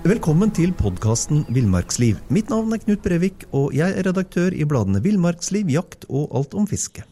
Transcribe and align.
Velkommen 0.00 0.48
til 0.48 0.70
podkasten 0.72 1.42
Villmarksliv. 1.52 2.22
Mitt 2.32 2.48
navn 2.48 2.72
er 2.72 2.80
Knut 2.80 3.02
Brevik, 3.04 3.42
og 3.52 3.74
jeg 3.76 3.92
er 3.92 4.06
redaktør 4.06 4.54
i 4.56 4.64
bladene 4.64 5.02
Villmarksliv, 5.04 5.68
Jakt 5.68 6.06
og 6.08 6.32
Alt 6.38 6.54
om 6.56 6.64
fiske. 6.64 7.04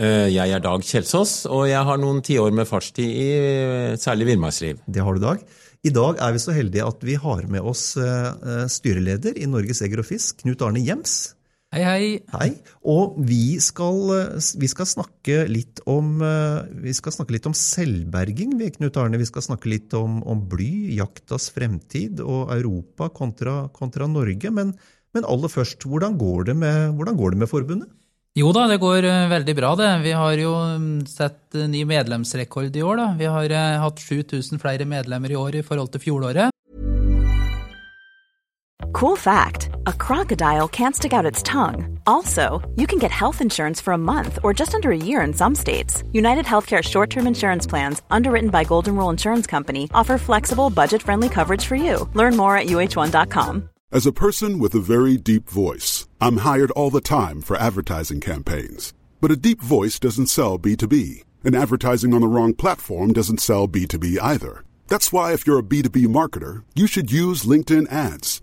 Eh, 0.00 0.30
jeg 0.32 0.54
er 0.56 0.62
Dag 0.64 0.80
Kjelsås, 0.80 1.44
og 1.52 1.66
jeg 1.68 1.84
har 1.84 2.00
noen 2.00 2.22
tiår 2.24 2.54
med 2.56 2.64
fartstid 2.64 3.04
i 3.12 3.26
eh, 3.36 3.98
særlig 4.00 4.30
villmarksliv. 4.30 4.80
Det 4.88 5.04
har 5.04 5.18
du, 5.18 5.20
Dag. 5.20 5.44
I 5.84 5.92
dag 5.92 6.16
er 6.16 6.32
vi 6.32 6.40
så 6.40 6.56
heldige 6.56 6.88
at 6.88 7.04
vi 7.04 7.18
har 7.20 7.44
med 7.52 7.60
oss 7.60 7.84
eh, 8.00 8.64
styreleder 8.72 9.36
i 9.36 9.44
Norges 9.44 9.84
Egger 9.84 10.00
og 10.00 10.08
Fisk, 10.08 10.40
Knut 10.40 10.64
Arne 10.64 10.80
Gjems. 10.80 11.34
Hei, 11.70 11.84
hei. 11.86 12.06
Hei. 12.34 12.48
Og 12.90 13.14
vi 13.22 13.54
skal, 13.62 14.08
vi 14.58 14.68
skal, 14.72 14.88
snakke 14.90 15.44
litt 15.46 15.78
om 15.86 16.16
vi 16.82 16.94
skal 16.98 17.14
snakke 17.14 17.36
litt 17.36 17.46
om 17.46 17.54
selvberging, 17.54 18.56
vi, 18.58 18.72
Knut 18.74 18.98
Arne. 18.98 19.20
Vi 19.20 19.28
skal 19.28 19.44
snakke 19.46 19.70
litt 19.70 19.94
om, 19.94 20.18
om 20.26 20.42
bly, 20.50 20.96
jaktas 20.98 21.46
fremtid 21.54 22.24
og 22.24 22.50
Europa 22.56 23.12
kontra, 23.14 23.54
kontra 23.70 24.10
Norge. 24.10 24.50
Men, 24.50 24.74
men, 25.14 25.30
aller 25.30 25.54
først, 25.54 25.86
hvordan 25.86 26.18
går, 26.18 26.50
med, 26.58 26.98
hvordan 26.98 27.22
går 27.22 27.36
det 27.36 27.42
med 27.44 27.52
forbundet? 27.54 27.94
Jo 28.34 28.50
da, 28.54 28.66
det 28.66 28.82
går 28.82 29.06
veldig 29.30 29.58
bra, 29.62 29.74
det. 29.78 29.94
Vi 30.02 30.18
har 30.18 30.42
jo 30.42 30.58
mm, 30.74 30.92
sett 31.06 31.54
ny 31.70 31.86
medlemsrekord 31.86 32.74
i 32.74 32.82
år. 32.82 32.98
da. 32.98 33.10
Vi 33.14 33.30
har 33.30 33.58
hatt 33.86 34.02
7000 34.02 34.58
flere 34.58 34.90
medlemmer 34.90 35.30
i 35.30 35.38
år 35.38 35.62
i 35.62 35.66
forhold 35.66 35.94
til 35.94 36.08
fjoråret. 36.10 36.50
Cool 38.90 39.14
fact 39.14 39.69
a 39.90 40.04
crocodile 40.06 40.68
can't 40.68 40.96
stick 40.96 41.12
out 41.12 41.30
its 41.30 41.42
tongue. 41.42 41.98
Also, 42.06 42.62
you 42.76 42.86
can 42.86 43.00
get 43.00 43.10
health 43.10 43.40
insurance 43.40 43.80
for 43.80 43.92
a 43.92 44.04
month 44.12 44.38
or 44.44 44.54
just 44.54 44.74
under 44.74 44.90
a 44.92 45.04
year 45.08 45.20
in 45.20 45.34
some 45.34 45.54
states. 45.54 46.04
United 46.12 46.44
Healthcare 46.46 46.82
short 46.82 47.10
term 47.10 47.26
insurance 47.26 47.66
plans, 47.66 48.00
underwritten 48.10 48.50
by 48.50 48.64
Golden 48.64 48.96
Rule 48.96 49.10
Insurance 49.10 49.46
Company, 49.46 49.88
offer 49.92 50.16
flexible, 50.16 50.70
budget 50.70 51.02
friendly 51.02 51.28
coverage 51.28 51.64
for 51.66 51.76
you. 51.76 52.08
Learn 52.14 52.36
more 52.36 52.56
at 52.56 52.66
uh1.com. 52.66 53.68
As 53.92 54.06
a 54.06 54.12
person 54.12 54.60
with 54.60 54.74
a 54.76 54.86
very 54.94 55.16
deep 55.16 55.50
voice, 55.50 56.08
I'm 56.20 56.38
hired 56.38 56.70
all 56.72 56.90
the 56.90 57.00
time 57.00 57.42
for 57.42 57.56
advertising 57.56 58.20
campaigns. 58.20 58.94
But 59.20 59.32
a 59.32 59.42
deep 59.48 59.60
voice 59.60 59.98
doesn't 59.98 60.28
sell 60.28 60.56
B2B, 60.56 61.24
and 61.42 61.56
advertising 61.56 62.14
on 62.14 62.20
the 62.20 62.28
wrong 62.28 62.54
platform 62.54 63.12
doesn't 63.12 63.40
sell 63.40 63.66
B2B 63.66 64.18
either. 64.22 64.64
That's 64.86 65.12
why, 65.12 65.32
if 65.32 65.46
you're 65.46 65.58
a 65.58 65.70
B2B 65.72 66.06
marketer, 66.06 66.62
you 66.76 66.86
should 66.86 67.10
use 67.10 67.42
LinkedIn 67.42 67.90
ads. 67.90 68.42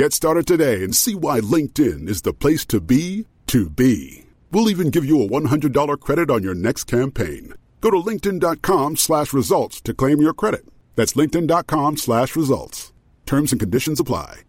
Get 0.00 0.14
started 0.14 0.46
today 0.46 0.82
and 0.82 0.96
see 0.96 1.14
why 1.14 1.40
LinkedIn 1.40 2.08
is 2.08 2.22
the 2.22 2.32
place 2.32 2.64
to 2.72 2.80
be 2.80 3.26
to 3.48 3.68
be. 3.68 4.24
We'll 4.50 4.70
even 4.70 4.88
give 4.88 5.04
you 5.04 5.20
a 5.20 5.28
$100 5.28 6.00
credit 6.00 6.30
on 6.30 6.42
your 6.42 6.54
next 6.54 6.84
campaign. 6.84 7.52
Go 7.82 7.90
to 7.90 7.98
linkedin.com 8.08 8.96
slash 8.96 9.34
results 9.34 9.82
to 9.82 9.92
claim 9.92 10.22
your 10.22 10.32
credit. 10.32 10.64
That's 10.96 11.12
linkedin.com 11.12 11.98
slash 11.98 12.34
results. 12.34 12.94
Terms 13.26 13.52
and 13.52 13.60
conditions 13.60 14.00
apply. 14.00 14.44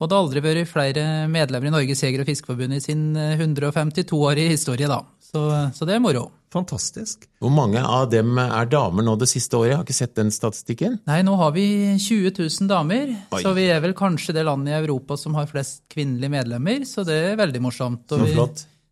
Og 0.00 0.08
det 0.08 0.14
har 0.14 0.24
aldri 0.24 0.42
vært 0.42 0.68
flere 0.70 1.06
medlemmer 1.30 1.70
i 1.70 1.76
Norges 1.76 2.02
Jeger- 2.02 2.22
og 2.22 2.26
Fiskeforbund 2.26 2.74
i 2.74 2.82
sin 2.82 3.14
152-årige 3.14 4.50
historie, 4.50 4.90
da. 4.90 5.04
Så, 5.22 5.46
så, 5.74 5.86
det 5.86 5.94
er 5.94 6.02
moro. 6.02 6.26
Fantastisk. 6.52 7.26
Hvor 7.42 7.52
mange 7.52 7.80
av 7.84 8.06
dem 8.12 8.38
er 8.40 8.70
damer 8.70 9.04
nå 9.04 9.14
det 9.20 9.28
siste 9.28 9.58
året? 9.58 9.70
Jeg 9.70 9.78
har 9.78 9.84
ikke 9.84 9.98
sett 9.98 10.14
den 10.16 10.32
statistikken. 10.32 10.96
Nei, 11.08 11.20
nå 11.26 11.34
har 11.40 11.52
vi 11.56 11.66
20 12.00 12.32
000 12.38 12.70
damer. 12.70 13.12
Oi. 13.36 13.42
Så 13.44 13.52
vi 13.56 13.66
er 13.68 13.82
vel 13.84 13.96
kanskje 13.98 14.36
det 14.38 14.46
landet 14.48 14.72
i 14.72 14.78
Europa 14.78 15.18
som 15.20 15.36
har 15.36 15.50
flest 15.50 15.84
kvinnelige 15.92 16.32
medlemmer, 16.32 16.86
så 16.88 17.04
det 17.08 17.18
er 17.32 17.40
veldig 17.40 17.62
morsomt. 17.64 18.16
Og 18.16 18.24
vi 18.24 18.38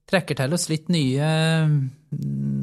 trekker 0.07 0.39
til 0.39 0.53
oss 0.55 0.69
litt 0.71 0.93
nye 0.93 1.31
mm, 1.71 1.79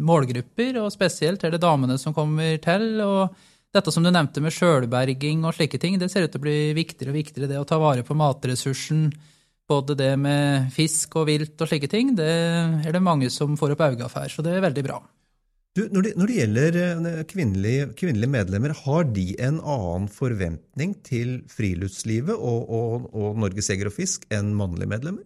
målgrupper, 0.06 0.78
og 0.84 0.94
spesielt 0.94 1.44
er 1.44 1.56
det 1.56 1.64
damene 1.64 1.98
som 2.02 2.16
kommer 2.16 2.62
til. 2.64 3.02
og 3.02 3.50
dette 3.74 3.90
som 3.90 4.06
du 4.06 4.12
nevnte 4.14 4.42
med 4.44 4.54
sjølberging 4.54 5.48
og 5.48 5.56
slike 5.58 5.80
ting, 5.82 5.98
det 5.98 6.12
ser 6.14 6.28
ut 6.28 6.34
til 6.36 6.42
å 6.42 6.46
bli 6.46 6.58
viktigere 6.78 7.10
og 7.10 7.18
viktigere. 7.18 7.50
Det 7.50 7.62
å 7.62 7.66
ta 7.66 7.80
vare 7.82 8.06
på 8.06 8.14
matressursen, 8.18 9.08
både 9.70 9.96
det 9.98 10.14
med 10.20 10.70
fisk 10.76 11.18
og 11.22 11.28
vilt 11.30 11.60
og 11.62 11.70
slike 11.70 11.90
ting, 11.92 12.14
det 12.18 12.30
er 12.84 12.94
det 12.94 13.04
mange 13.04 13.30
som 13.34 13.58
får 13.60 13.76
opp 13.76 13.86
øynene 13.88 14.10
for. 14.12 14.30
Så 14.32 14.46
det 14.46 14.56
er 14.56 14.66
veldig 14.66 14.86
bra. 14.86 15.02
Du, 15.74 15.88
når, 15.90 16.06
det, 16.06 16.10
når, 16.20 16.30
det, 16.30 16.38
gjelder 16.38 16.76
eh, 16.80 17.22
kvinnelige, 17.26 17.86
kvinnelige, 17.98 18.30
medlemmer, 18.30 18.76
har 18.84 19.08
de 19.10 19.32
en 19.42 19.58
annen 19.58 20.06
forventning 20.12 20.92
til 21.02 21.40
friluftslivet 21.50 22.36
og, 22.36 22.68
og, 22.70 23.08
og 23.18 23.40
Norges 23.42 23.72
Jeger 23.72 23.90
og 23.90 23.96
Fisk 23.96 24.28
enn 24.30 24.52
mannlige 24.58 24.92
medlemmer? 24.92 25.24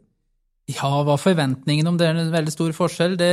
Ja, 0.67 0.87
hva 1.07 1.15
forventningen 1.19 1.87
om 1.87 1.99
det 1.99 2.07
er 2.07 2.17
en 2.19 2.31
veldig 2.31 2.51
stor 2.51 2.73
forskjell, 2.75 3.13
det, 3.19 3.27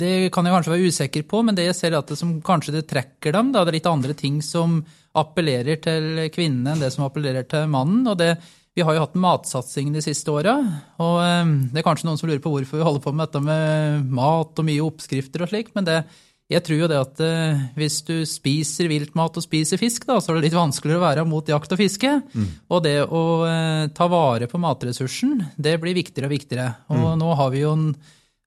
det, 0.00 0.12
kan 0.32 0.44
jeg 0.44 0.56
kanskje 0.56 0.72
være 0.72 0.92
usikker 0.92 1.26
på. 1.28 1.40
Men 1.44 1.56
det 1.56 1.66
jeg 1.70 1.76
ser 1.76 1.92
er 1.92 1.98
at 2.00 2.12
det 2.12 2.16
som 2.20 2.36
kanskje 2.44 2.78
det 2.78 2.86
trekker 2.88 3.36
dem, 3.36 3.50
da, 3.52 3.64
det 3.64 3.74
er 3.74 3.78
litt 3.78 3.90
andre 3.90 4.16
ting 4.16 4.38
som 4.44 4.78
appellerer 5.16 5.80
til 5.84 6.22
kvinnene 6.32 6.72
enn 6.74 6.84
det 6.84 6.92
som 6.92 7.04
appellerer 7.08 7.48
til 7.48 7.68
mannen. 7.72 8.04
og 8.08 8.16
det, 8.20 8.34
Vi 8.76 8.84
har 8.84 8.92
jo 8.92 9.02
hatt 9.06 9.16
en 9.16 9.24
matsatsing 9.24 9.88
de 9.94 10.04
siste 10.04 10.28
åra. 10.28 10.58
Og 11.00 11.18
eh, 11.24 11.50
det 11.72 11.80
er 11.80 11.86
kanskje 11.86 12.10
noen 12.10 12.20
som 12.20 12.28
lurer 12.28 12.44
på 12.44 12.52
hvorfor 12.52 12.80
vi 12.80 12.86
holder 12.86 13.04
på 13.04 13.14
med 13.14 13.24
dette 13.24 13.44
med 13.44 14.14
mat 14.18 14.52
og 14.60 14.68
mye 14.68 14.84
oppskrifter 14.84 15.46
og 15.46 15.52
slik. 15.52 15.74
men 15.76 15.88
det 15.88 16.00
jeg 16.46 16.62
tror 16.62 16.78
jo 16.78 16.86
det 16.86 16.98
at 17.00 17.20
eh, 17.26 17.62
hvis 17.74 17.96
du 18.06 18.20
spiser 18.28 18.86
viltmat 18.90 19.34
og 19.34 19.42
spiser 19.42 19.80
fisk, 19.80 20.04
da, 20.06 20.20
så 20.22 20.30
er 20.30 20.38
det 20.38 20.44
litt 20.46 20.58
vanskeligere 20.58 21.00
å 21.00 21.02
være 21.02 21.24
mot 21.26 21.48
jakt 21.50 21.72
og 21.74 21.80
fiske. 21.80 22.12
Mm. 22.22 22.44
Og 22.70 22.84
det 22.84 23.00
å 23.02 23.22
eh, 23.48 23.86
ta 23.96 24.06
vare 24.10 24.46
på 24.50 24.60
matressursen, 24.62 25.40
det 25.58 25.74
blir 25.82 25.98
viktigere 25.98 26.30
og 26.30 26.36
viktigere. 26.36 26.68
Og 26.94 27.02
mm. 27.02 27.16
nå 27.18 27.32
har 27.40 27.50
vi 27.50 27.64
jo 27.64 27.72
en, 27.74 27.88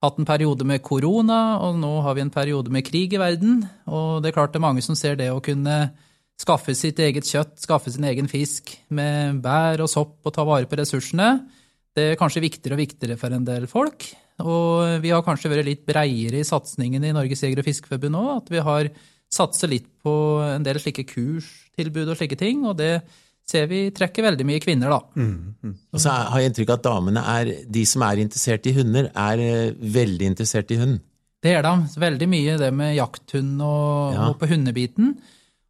hatt 0.05 0.21
en 0.21 0.29
periode 0.29 0.67
med 0.69 0.79
korona, 0.85 1.41
og 1.67 1.75
nå 1.81 1.91
har 2.05 2.15
vi 2.15 2.23
en 2.23 2.31
periode 2.31 2.71
med 2.71 2.87
krig 2.87 3.17
i 3.17 3.19
verden. 3.19 3.65
Og 3.91 4.23
det 4.23 4.31
er 4.31 4.37
klart 4.37 4.55
det 4.55 4.61
er 4.61 4.67
mange 4.69 4.85
som 4.85 4.95
ser 4.95 5.19
det 5.19 5.27
å 5.33 5.43
kunne 5.43 5.81
skaffe 6.39 6.75
sitt 6.77 6.99
eget 7.03 7.27
kjøtt, 7.27 7.57
skaffe 7.59 7.91
sin 7.91 8.07
egen 8.07 8.29
fisk 8.31 8.71
med 8.95 9.41
bær 9.43 9.83
og 9.83 9.91
sopp 9.91 10.25
og 10.25 10.35
ta 10.35 10.45
vare 10.47 10.69
på 10.69 10.79
ressursene. 10.79 11.33
Det 11.95 12.13
er 12.13 12.19
kanskje 12.19 12.43
viktigere 12.45 12.77
og 12.77 12.83
viktigere 12.83 13.19
for 13.19 13.35
en 13.35 13.47
del 13.47 13.67
folk. 13.69 14.07
Og 14.39 15.01
vi 15.03 15.11
har 15.11 15.23
kanskje 15.25 15.51
vært 15.51 15.67
litt 15.67 15.87
breiere 15.87 16.39
i 16.39 16.47
satsingen 16.47 17.03
i 17.03 17.15
Norges 17.15 17.43
Jeger- 17.43 17.59
og 17.59 17.67
fiskeforbund 17.67 18.19
òg. 18.19 18.29
At 18.37 18.53
vi 18.53 18.61
har 18.63 18.91
satsa 19.29 19.67
litt 19.69 19.89
på 20.01 20.13
en 20.45 20.63
del 20.65 20.79
slike 20.81 21.03
kurstilbud 21.09 22.07
og 22.07 22.19
slike 22.19 22.39
ting. 22.39 22.63
Og 22.69 22.77
det 22.79 22.93
ser 23.49 23.67
vi 23.67 23.89
trekker 23.95 24.29
veldig 24.29 24.45
mye 24.47 24.61
kvinner, 24.63 24.93
da. 24.93 24.99
Mm, 25.19 25.55
mm. 25.59 25.75
Og 25.91 26.01
så 26.01 26.13
har 26.13 26.39
jeg 26.39 26.51
inntrykk 26.51 26.71
av 26.71 26.79
at 26.79 26.87
damene 26.87 27.25
er, 27.33 27.51
de 27.67 27.83
som 27.89 28.05
er 28.05 28.23
interessert 28.23 28.69
i 28.69 28.75
hunder, 28.77 29.09
er 29.11 29.43
eh, 29.43 29.75
veldig 29.99 30.31
interessert 30.35 30.71
i 30.71 30.79
hund. 30.79 30.99
Det 31.43 31.55
er 31.55 31.65
de. 31.65 31.73
Veldig 31.99 32.27
mye 32.29 32.55
det 32.59 32.69
med 32.75 32.95
jakthund 32.97 33.59
og, 33.63 34.15
ja. 34.15 34.29
og 34.29 34.39
på 34.39 34.49
hundebiten. 34.51 35.13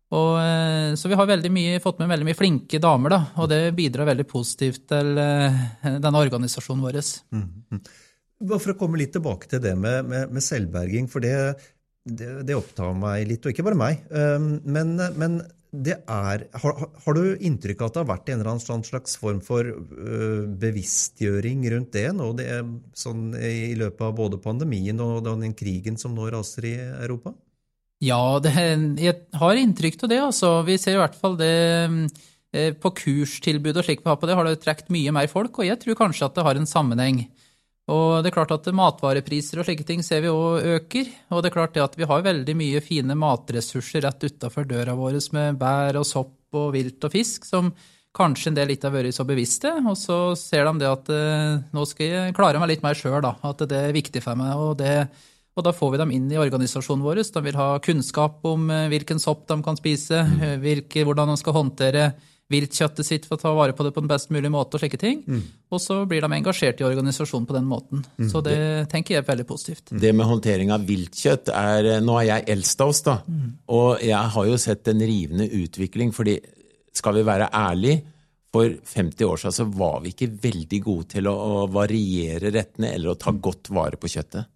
Og, 0.09 0.29
eh, 0.41 0.95
så 0.97 1.09
vi 1.09 1.17
har 1.17 1.49
mye, 1.53 1.79
fått 1.83 1.99
med 2.01 2.09
veldig 2.09 2.25
mye 2.25 2.37
flinke 2.37 2.81
damer, 2.81 3.13
da, 3.13 3.19
og 3.37 3.49
det 3.51 3.75
bidrar 3.77 4.09
veldig 4.09 4.25
positivt 4.29 4.87
til 4.89 5.19
eh, 5.21 5.59
denne 5.85 6.21
organisasjonen 6.23 6.85
vår. 6.87 6.97
Mm. 7.29 7.83
Bare 8.49 8.63
for 8.63 8.73
å 8.73 8.79
komme 8.79 8.97
litt 8.97 9.13
tilbake 9.13 9.51
til 9.51 9.61
det 9.61 9.75
med, 9.77 10.07
med, 10.09 10.33
med 10.33 10.45
selvberging, 10.45 11.09
for 11.11 11.21
det, 11.21 11.35
det, 12.09 12.31
det, 12.47 12.57
opptar 12.57 12.95
meg 12.97 13.27
litt, 13.29 13.45
og 13.45 13.53
ikke 13.53 13.67
bare 13.67 13.77
meg. 13.77 14.01
Um, 14.09 14.55
men, 14.65 14.95
men 15.19 15.41
er 15.69 16.45
har, 16.63 16.79
har, 17.03 17.13
du 17.13 17.43
inntrykk 17.45 17.83
av 17.83 17.91
at 17.91 17.93
det 17.93 18.01
har 18.01 18.07
vært 18.09 18.31
en 18.31 18.39
eller 18.39 18.51
annen 18.55 18.87
slags 18.87 19.13
form 19.21 19.43
for 19.45 19.67
uh, 19.69 20.47
bevisstgjøring 20.63 21.67
rundt 21.75 21.91
det 21.93 22.07
nå, 22.17 22.31
det 22.39 22.47
sånn 22.97 23.35
i 23.37 23.75
løpet 23.77 24.07
av 24.07 24.15
både 24.17 24.41
pandemien 24.41 25.03
og 25.05 25.21
den 25.27 25.53
krigen 25.53 26.01
som 26.01 26.17
nå 26.17 26.31
raser 26.33 26.65
i 26.71 26.73
Europa? 26.79 27.35
Ja, 27.99 28.39
det, 28.39 28.53
jeg 28.55 29.15
har 29.41 29.59
inntrykk 29.59 30.03
av 30.05 30.11
det. 30.11 30.19
altså. 30.23 30.53
Vi 30.67 30.77
ser 30.79 30.95
i 30.95 31.01
hvert 31.01 31.17
fall 31.19 31.35
det 31.39 31.51
eh, 32.55 32.71
på 32.71 32.93
kurstilbud 33.01 33.75
og 33.75 33.85
slik 33.85 34.05
vi 34.05 34.11
har 34.11 34.19
på 34.21 34.29
det, 34.29 34.37
har 34.39 34.47
det 34.47 34.61
trukket 34.63 34.93
mye 34.93 35.13
mer 35.15 35.27
folk, 35.31 35.59
og 35.59 35.67
jeg 35.67 35.81
tror 35.81 35.99
kanskje 35.99 36.29
at 36.29 36.39
det 36.39 36.45
har 36.47 36.59
en 36.59 36.69
sammenheng. 36.69 37.25
Og 37.89 38.21
det 38.21 38.29
er 38.29 38.35
klart 38.35 38.53
at 38.53 38.67
matvarepriser 38.75 39.59
og 39.59 39.65
slike 39.67 39.85
ting 39.87 40.03
ser 40.05 40.21
vi 40.23 40.31
òg 40.31 40.65
øker. 40.77 41.07
Og 41.33 41.41
det 41.41 41.49
er 41.49 41.55
klart 41.55 41.73
det 41.75 41.83
at 41.83 41.95
vi 41.97 42.07
har 42.09 42.25
veldig 42.25 42.55
mye 42.57 42.81
fine 42.85 43.17
matressurser 43.17 44.05
rett 44.05 44.27
utafor 44.29 44.67
døra 44.69 44.93
vår 44.97 45.17
med 45.35 45.57
bær 45.59 45.97
og 45.97 46.05
sopp 46.07 46.59
og 46.59 46.73
vilt 46.73 47.03
og 47.05 47.13
fisk, 47.13 47.45
som 47.49 47.71
kanskje 48.15 48.49
en 48.51 48.57
del 48.57 48.73
ikke 48.73 48.89
har 48.89 48.95
vært 48.95 49.17
så 49.17 49.25
bevisste. 49.25 49.73
Og 49.89 49.97
så 49.97 50.19
ser 50.37 50.69
de 50.69 50.83
det 50.83 50.89
at 50.89 51.11
eh, 51.13 51.57
nå 51.73 51.85
skal 51.89 52.13
jeg 52.13 52.37
klare 52.37 52.61
meg 52.61 52.75
litt 52.75 52.85
mer 52.85 52.97
sjøl, 52.97 53.19
da. 53.25 53.35
At 53.49 53.65
det 53.69 53.81
er 53.89 53.97
viktig 53.97 54.21
for 54.25 54.37
meg. 54.37 54.53
Og 54.53 54.77
det, 54.79 54.93
Og 55.59 55.67
da 55.67 55.75
får 55.75 55.93
vi 55.93 56.01
dem 56.01 56.15
inn 56.15 56.31
i 56.31 56.39
organisasjonen 56.39 57.03
vår. 57.03 57.23
De 57.35 57.45
vil 57.45 57.59
ha 57.59 57.69
kunnskap 57.83 58.45
om 58.47 58.69
eh, 58.71 58.87
hvilken 58.91 59.19
sopp 59.21 59.45
de 59.51 59.59
kan 59.65 59.79
spise, 59.79 60.23
mm. 60.25 60.43
hvilke, 60.63 61.05
hvordan 61.07 61.33
de 61.33 61.39
skal 61.41 61.57
håndtere 61.57 62.11
viltkjøttet 62.49 63.05
sitt 63.05 63.25
for 63.29 63.37
å 63.37 63.41
ta 63.43 63.51
vare 63.53 63.75
på 63.77 63.85
det 63.85 63.91
på 63.93 64.01
den 64.01 64.09
best 64.09 64.31
mulige 64.33 64.49
måte 64.49 64.77
og 64.77 64.81
slike 64.81 64.97
ting. 64.97 65.19
Og 65.69 65.81
så 65.83 65.99
blir 66.09 66.23
de 66.25 66.31
engasjert 66.33 66.79
i 66.81 66.87
organisasjonen 66.87 67.45
på 67.45 67.53
den 67.53 67.67
måten. 67.69 68.01
Så 68.31 68.41
det 68.41 68.89
tenker 68.89 69.13
jeg 69.13 69.21
er 69.21 69.27
veldig 69.27 69.45
positivt. 69.45 69.93
Det 69.93 70.09
med 70.17 70.25
håndtering 70.25 70.73
av 70.73 70.87
viltkjøtt 70.87 71.51
er 71.53 71.91
Nå 72.01 72.15
er 72.17 72.25
jeg 72.31 72.47
eldst 72.55 72.81
av 72.81 72.93
oss, 72.95 73.03
da. 73.05 73.19
Og 73.69 74.01
jeg 74.01 74.33
har 74.33 74.49
jo 74.49 74.57
sett 74.57 74.89
en 74.89 75.05
rivende 75.11 75.45
utvikling. 75.45 76.09
fordi 76.15 76.39
skal 76.97 77.19
vi 77.19 77.27
være 77.27 77.51
ærlige, 77.53 78.01
for 78.49 78.65
50 78.65 79.25
år 79.29 79.37
siden 79.37 79.53
så 79.53 79.65
var 79.77 79.99
vi 80.01 80.13
ikke 80.13 80.31
veldig 80.41 80.79
gode 80.81 81.07
til 81.13 81.29
å, 81.29 81.33
å 81.37 81.67
variere 81.69 82.49
rettene 82.49 82.95
eller 82.95 83.13
å 83.13 83.19
ta 83.21 83.29
godt 83.31 83.69
vare 83.69 83.99
på 84.01 84.09
kjøttet. 84.09 84.49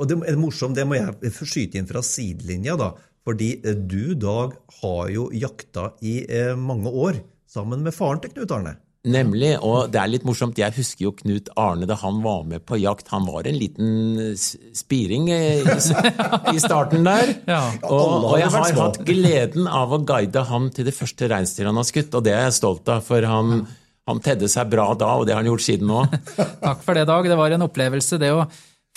Og 0.00 0.08
det 0.08 0.18
er 0.32 0.40
morsomt, 0.40 0.78
det 0.78 0.86
må 0.88 0.96
jeg 0.96 1.32
skyte 1.36 1.80
inn 1.80 1.88
fra 1.88 2.02
sidelinja, 2.04 2.78
da. 2.80 2.94
Fordi 3.26 3.50
eh, 3.60 3.76
du, 3.76 4.14
Dag, 4.18 4.56
har 4.80 5.10
jo 5.12 5.28
jakta 5.36 5.92
i 6.00 6.22
eh, 6.24 6.54
mange 6.56 6.88
år 6.88 7.20
sammen 7.50 7.84
med 7.84 7.94
faren 7.96 8.22
til 8.22 8.32
Knut 8.32 8.54
Arne. 8.56 8.78
Nemlig, 9.00 9.54
og 9.64 9.88
det 9.88 9.96
er 9.96 10.10
litt 10.12 10.26
morsomt, 10.28 10.58
jeg 10.60 10.76
husker 10.76 11.06
jo 11.06 11.14
Knut 11.16 11.46
Arne 11.56 11.86
da 11.88 11.96
han 12.02 12.18
var 12.20 12.42
med 12.48 12.66
på 12.68 12.76
jakt. 12.82 13.08
Han 13.14 13.24
var 13.24 13.48
en 13.48 13.56
liten 13.56 14.34
spiring 14.76 15.30
eh, 15.32 15.62
i, 15.64 16.54
i 16.54 16.60
starten 16.60 17.06
der. 17.08 17.36
Ja. 17.50 17.62
Og, 17.88 18.26
og 18.28 18.34
jeg 18.38 18.52
har 18.52 18.74
hatt 18.76 19.00
gleden 19.08 19.66
av 19.66 19.92
å 19.96 20.02
guide 20.06 20.44
ham 20.46 20.68
til 20.74 20.86
det 20.86 20.94
første 20.94 21.28
reinsdyret 21.32 21.72
han 21.72 21.80
har 21.80 21.88
skutt, 21.88 22.12
og 22.14 22.26
det 22.26 22.34
er 22.36 22.44
jeg 22.46 22.58
stolt 22.60 22.92
av, 22.92 23.00
for 23.06 23.24
han, 23.26 23.64
han 24.08 24.20
tedde 24.22 24.48
seg 24.52 24.68
bra 24.70 24.90
da, 24.98 25.14
og 25.18 25.26
det 25.26 25.34
har 25.34 25.42
han 25.42 25.48
gjort 25.48 25.64
siden 25.64 25.88
nå. 25.90 26.04
Takk 26.66 26.84
for 26.84 26.96
det, 26.96 27.08
Dag. 27.08 27.26
Det 27.32 27.40
var 27.40 27.56
en 27.56 27.66
opplevelse. 27.66 28.20
Det 28.20 28.30
å 28.36 28.44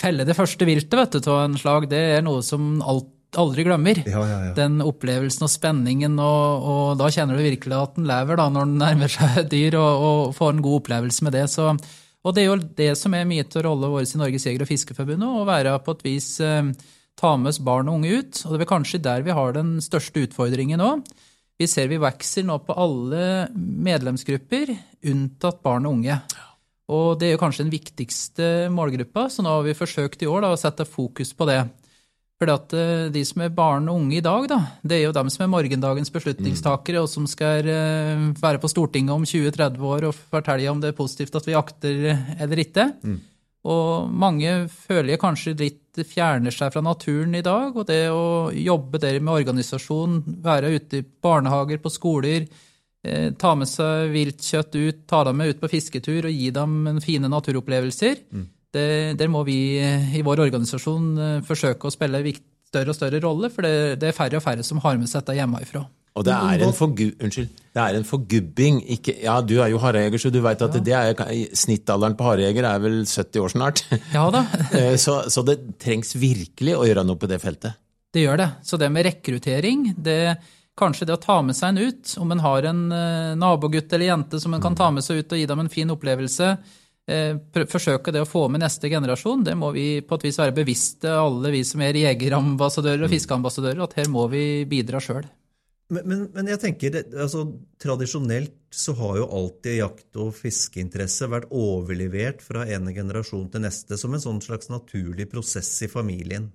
felle 0.00 0.26
det 0.26 0.36
første 0.36 0.66
viltet 0.68 0.96
vet 0.98 1.18
du, 1.18 1.28
av 1.30 1.44
en 1.44 1.58
slag, 1.58 1.88
det 1.90 2.00
er 2.16 2.24
noe 2.24 2.42
som 2.46 2.78
alt, 2.82 3.10
aldri 3.40 3.64
glemmer. 3.66 4.00
Ja, 4.06 4.22
ja, 4.28 4.38
ja. 4.48 4.54
Den 4.56 4.78
opplevelsen 4.84 5.46
og 5.46 5.52
spenningen, 5.52 6.16
og, 6.22 6.66
og 6.70 6.88
da 7.00 7.10
kjenner 7.12 7.38
du 7.38 7.44
virkelig 7.46 7.76
at 7.78 7.98
den 7.98 8.08
lever 8.10 8.40
da, 8.40 8.48
når 8.52 8.70
den 8.70 8.80
nærmer 8.82 9.12
seg 9.12 9.44
et 9.44 9.52
dyr, 9.52 9.78
og, 9.80 10.08
og 10.08 10.34
får 10.38 10.54
en 10.54 10.64
god 10.64 10.80
opplevelse 10.82 11.26
med 11.26 11.36
det. 11.38 11.46
Så, 11.52 11.70
og 12.24 12.36
det 12.36 12.44
er 12.44 12.50
jo 12.50 12.58
det 12.82 12.92
som 13.00 13.16
er 13.16 13.28
mye 13.28 13.46
til 13.50 13.66
rolle 13.66 13.90
vår 13.92 14.06
i 14.06 14.20
Norges 14.22 14.46
Jeger- 14.48 14.66
og 14.66 14.70
Fiskerforbund, 14.70 15.26
å 15.26 15.46
være 15.48 15.76
på 15.84 15.96
et 15.96 16.06
vis 16.06 16.30
eh, 16.44 16.72
ta 17.20 17.34
med 17.36 17.52
oss 17.52 17.62
barn 17.62 17.90
og 17.90 18.00
unge 18.00 18.18
ut. 18.20 18.40
Og 18.46 18.56
det 18.56 18.66
er 18.66 18.72
kanskje 18.72 19.02
der 19.04 19.26
vi 19.26 19.36
har 19.36 19.54
den 19.56 19.76
største 19.84 20.26
utfordringen 20.26 20.82
nå. 20.82 20.96
Vi 21.60 21.68
ser 21.70 21.86
vi 21.86 22.00
vokser 22.02 22.46
nå 22.46 22.58
på 22.66 22.74
alle 22.82 23.46
medlemsgrupper, 23.54 24.72
unntatt 25.06 25.62
barn 25.62 25.86
og 25.86 26.00
unge. 26.00 26.18
Og 26.92 27.16
det 27.20 27.32
er 27.32 27.40
kanskje 27.40 27.64
den 27.64 27.72
viktigste 27.72 28.50
målgruppa, 28.72 29.28
så 29.32 29.44
nå 29.44 29.54
har 29.56 29.64
vi 29.64 29.76
forsøkt 29.76 30.24
i 30.24 30.28
år 30.28 30.44
da, 30.44 30.52
å 30.52 30.60
sette 30.60 30.84
fokus 30.84 31.32
på 31.36 31.48
det. 31.48 31.62
For 32.34 32.50
de 33.14 33.22
som 33.24 33.44
er 33.44 33.52
barn 33.54 33.86
og 33.88 34.00
unge 34.02 34.18
i 34.18 34.24
dag, 34.24 34.48
da, 34.50 34.58
det 34.82 34.98
er 34.98 35.04
jo 35.06 35.14
dem 35.16 35.30
som 35.32 35.44
er 35.46 35.52
morgendagens 35.52 36.10
beslutningstakere, 36.12 37.04
og 37.04 37.08
som 37.08 37.28
skal 37.30 37.68
eh, 37.70 38.24
være 38.40 38.60
på 38.60 38.68
Stortinget 38.72 39.14
om 39.14 39.24
20-30 39.24 39.86
år 39.86 40.08
og 40.10 40.18
fortelle 40.18 40.72
om 40.72 40.82
det 40.82 40.90
er 40.92 40.98
positivt 40.98 41.38
at 41.38 41.46
vi 41.48 41.56
akter 41.56 42.10
eller 42.42 42.64
ikke. 42.66 42.90
Og 43.64 44.10
mange 44.12 44.66
føler 44.68 45.16
kanskje 45.20 45.54
litt 45.56 46.02
fjerner 46.04 46.52
seg 46.52 46.74
fra 46.74 46.82
naturen 46.84 47.38
i 47.38 47.44
dag, 47.46 47.72
og 47.72 47.86
det 47.88 48.10
å 48.12 48.50
jobbe 48.52 49.00
der 49.00 49.22
med 49.22 49.38
organisasjon, 49.38 50.20
være 50.44 50.74
ute 50.74 51.00
i 51.00 51.06
barnehager, 51.06 51.80
på 51.80 51.94
skoler, 51.94 52.44
eh, 52.44 52.73
ta 53.36 53.54
med 53.58 53.68
seg 53.68 54.12
viltkjøtt 54.14 54.76
ut, 54.78 55.00
ta 55.10 55.24
dem 55.28 55.36
med 55.40 55.52
ut 55.52 55.58
på 55.60 55.68
fisketur 55.72 56.30
og 56.30 56.32
gi 56.32 56.50
dem 56.56 57.00
fine 57.04 57.28
naturopplevelser, 57.28 58.22
det, 58.74 59.18
der 59.20 59.30
må 59.30 59.44
vi 59.46 59.78
eh, 59.82 60.14
i 60.18 60.22
vår 60.26 60.46
organisasjon 60.48 61.10
eh, 61.18 61.42
forsøke 61.46 61.88
å 61.88 61.94
spille 61.94 62.20
en 62.20 62.40
større 62.74 62.90
og 62.90 62.98
større 62.98 63.20
rolle, 63.22 63.50
for 63.54 63.66
det, 63.66 64.00
det 64.02 64.10
er 64.10 64.16
færre 64.16 64.40
og 64.40 64.44
færre 64.44 64.64
som 64.66 64.80
har 64.82 64.98
med 64.98 65.10
seg 65.10 65.22
dette 65.22 65.38
hjemmefra. 65.38 65.84
Og 66.14 66.22
det 66.22 66.34
er 66.34 66.62
en, 66.62 66.74
forgu 66.74 67.08
unnskyld, 67.10 67.48
det 67.74 67.82
er 67.82 67.96
en 67.98 68.04
forgubbing. 68.06 68.76
Ikke, 68.96 69.16
ja, 69.24 69.40
du 69.42 69.56
er 69.58 69.72
jo 69.72 69.80
harejeger, 69.82 70.22
så 70.22 70.30
du 70.30 70.38
vet 70.44 70.60
at 70.62 70.76
det 70.86 70.94
er, 70.94 71.22
snittalderen 71.58 72.14
på 72.18 72.28
harejeger 72.28 72.68
er 72.68 72.82
vel 72.84 73.00
70 73.02 73.42
år 73.42 73.54
snart. 73.54 73.82
Ja 74.14 74.28
da, 74.34 74.44
Eh, 74.78 74.94
så, 74.98 75.24
så 75.30 75.42
det 75.46 75.58
trengs 75.82 76.14
virkelig 76.18 76.76
å 76.78 76.86
gjøre 76.86 77.02
noe 77.06 77.18
på 77.18 77.30
det 77.30 77.40
feltet. 77.42 77.80
Det 78.14 78.22
gjør 78.22 78.38
det. 78.44 78.50
Så 78.62 78.78
det 78.78 78.92
med 78.94 79.08
rekruttering, 79.08 79.88
det 79.98 80.36
kanskje 80.78 81.06
det 81.08 81.16
å 81.16 81.22
ta 81.22 81.40
med 81.42 81.56
seg 81.56 81.72
en 81.72 81.90
ut, 81.90 82.14
om 82.20 82.32
en 82.34 82.42
har 82.44 82.68
en 82.70 82.80
eh, 82.92 83.34
nabogutt 83.38 83.92
eller 83.92 84.10
jente 84.10 84.40
som 84.42 84.54
en 84.54 84.62
kan 84.62 84.76
ta 84.78 84.90
med 84.94 85.06
seg 85.06 85.22
ut 85.22 85.34
og 85.34 85.40
gi 85.40 85.46
dem 85.50 85.62
en 85.62 85.70
fin 85.72 85.94
opplevelse, 85.94 86.50
eh, 87.10 87.36
forsøke 87.70 88.14
det 88.14 88.24
å 88.24 88.28
få 88.28 88.48
med 88.50 88.64
neste 88.64 88.90
generasjon, 88.90 89.46
det 89.46 89.54
må 89.58 89.70
vi 89.76 90.02
på 90.02 90.18
et 90.18 90.26
vis 90.28 90.40
være 90.42 90.56
bevisste, 90.56 91.12
alle 91.14 91.54
vi 91.54 91.62
som 91.68 91.84
er 91.84 92.00
jegerambassadører 92.02 93.06
og 93.06 93.14
fiskeambassadører, 93.14 93.86
at 93.86 93.96
her 94.00 94.10
må 94.12 94.26
vi 94.32 94.44
bidra 94.70 95.02
sjøl. 95.02 95.24
Men, 95.92 96.06
men, 96.08 96.20
men 96.32 96.48
jeg 96.48 96.60
tenker, 96.62 96.96
altså, 97.12 97.44
tradisjonelt 97.82 98.56
så 98.74 98.94
har 98.98 99.18
jo 99.20 99.26
alltid 99.36 99.76
jakt- 99.78 100.18
og 100.18 100.32
fiskeinteresse 100.34 101.28
vært 101.30 101.52
overlevert 101.54 102.40
fra 102.42 102.64
ene 102.66 102.94
generasjon 102.96 103.50
til 103.52 103.62
neste 103.66 103.98
som 104.00 104.16
en 104.16 104.22
sånn 104.22 104.40
slags 104.42 104.72
naturlig 104.72 105.28
prosess 105.30 105.70
i 105.84 105.90
familien. 105.92 106.48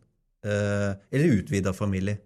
Eh, 0.44 0.92
eller 1.12 1.38
utvida 1.38 1.74
familie. 1.78 2.18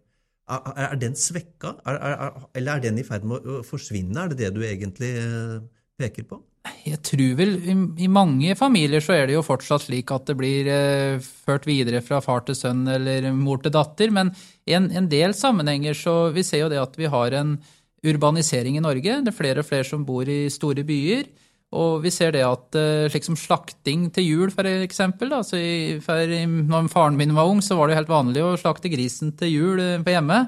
Er, 0.44 0.98
den 1.00 1.13
svekka, 1.16 1.78
er, 1.88 1.98
er, 2.04 2.42
eller 2.60 2.75
er 2.75 2.81
den 2.84 2.98
i 3.00 3.06
ferd 3.07 3.24
med 3.28 3.45
å 3.48 3.62
forsvinne? 3.63 4.25
Er 4.25 4.34
det 4.34 4.42
det 4.42 4.50
du 4.56 4.63
egentlig 4.68 5.13
eh, 5.22 5.62
peker 6.00 6.28
på? 6.28 6.42
Jeg 6.84 7.00
tror 7.04 7.38
vel 7.40 7.54
i, 7.60 7.75
i 8.06 8.10
mange 8.12 8.56
familier 8.60 9.04
så 9.04 9.16
er 9.16 9.28
det 9.28 9.38
jo 9.38 9.44
fortsatt 9.44 9.86
slik 9.86 10.12
at 10.16 10.28
det 10.28 10.36
blir 10.40 10.68
eh, 10.72 11.24
ført 11.48 11.68
videre 11.68 12.01
fra 12.04 12.19
far 12.24 12.44
til 12.48 12.57
sønn 12.60 12.84
eller 12.92 13.30
mor 13.36 13.63
til 13.63 13.72
datter, 13.75 14.12
men 14.16 14.34
i 14.68 14.75
en, 14.75 14.90
en 14.92 15.07
del 15.12 15.36
sammenhenger 15.36 15.95
så 15.95 16.16
vi 16.36 16.44
ser 16.48 16.66
jo 16.66 16.69
det 16.72 16.81
at 16.81 17.00
vi 17.00 17.12
har 17.12 17.36
en 17.39 17.57
urbanisering 18.04 18.75
i 18.75 18.84
Norge. 18.84 19.22
Det 19.24 19.31
er 19.31 19.38
flere 19.38 19.63
og 19.63 19.69
flere 19.69 19.88
som 19.88 20.04
bor 20.07 20.28
i 20.28 20.46
store 20.51 20.84
byer. 20.88 21.28
Og 21.74 22.04
vi 22.04 22.12
ser 22.14 22.36
det 22.36 22.44
at 22.46 22.78
eh, 22.78 23.08
slik 23.10 23.25
som 23.25 23.38
slakting 23.40 24.06
til 24.14 24.28
jul, 24.28 24.54
for 24.54 24.68
eksempel. 24.70 25.31
Da, 25.34 25.42
så 25.46 25.58
i, 25.58 25.98
for, 26.04 26.36
når 26.46 26.92
faren 26.94 27.18
min 27.18 27.34
var 27.36 27.50
ung, 27.50 27.64
så 27.66 27.78
var 27.80 27.90
det 27.90 27.98
helt 27.98 28.12
vanlig 28.12 28.44
å 28.46 28.54
slakte 28.60 28.92
grisen 28.94 29.34
til 29.40 29.54
jul 29.54 29.81
eh, 29.81 30.00
på 30.04 30.14
hjemme. 30.14 30.44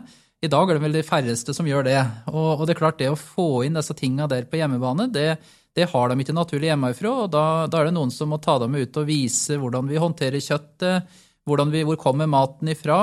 I 0.45 0.51
dag 0.51 0.69
er 0.69 0.77
det 0.77 0.83
vel 0.83 0.97
de 0.99 1.05
færreste 1.05 1.55
som 1.57 1.65
gjør 1.65 1.87
det. 1.87 1.97
Og, 2.29 2.59
og 2.59 2.65
det 2.67 2.75
er 2.75 2.81
klart, 2.83 2.99
det 3.01 3.09
å 3.09 3.17
få 3.19 3.63
inn 3.65 3.77
disse 3.79 3.95
tinga 3.97 4.29
der 4.29 4.45
på 4.49 4.59
hjemmebane, 4.59 5.07
det, 5.13 5.29
det 5.75 5.89
har 5.89 6.11
de 6.11 6.19
ikke 6.21 6.35
naturlig 6.37 6.69
hjemmefra. 6.69 7.15
Og 7.23 7.33
da, 7.33 7.45
da 7.71 7.81
er 7.81 7.89
det 7.89 7.95
noen 7.97 8.13
som 8.13 8.29
må 8.29 8.39
ta 8.43 8.59
dem 8.61 8.77
ut 8.77 9.01
og 9.01 9.09
vise 9.09 9.57
hvordan 9.61 9.89
vi 9.89 10.01
håndterer 10.01 10.43
kjøttet, 10.43 11.17
hvor 11.45 11.97
kommer 12.01 12.29
maten 12.29 12.69
ifra. 12.73 12.99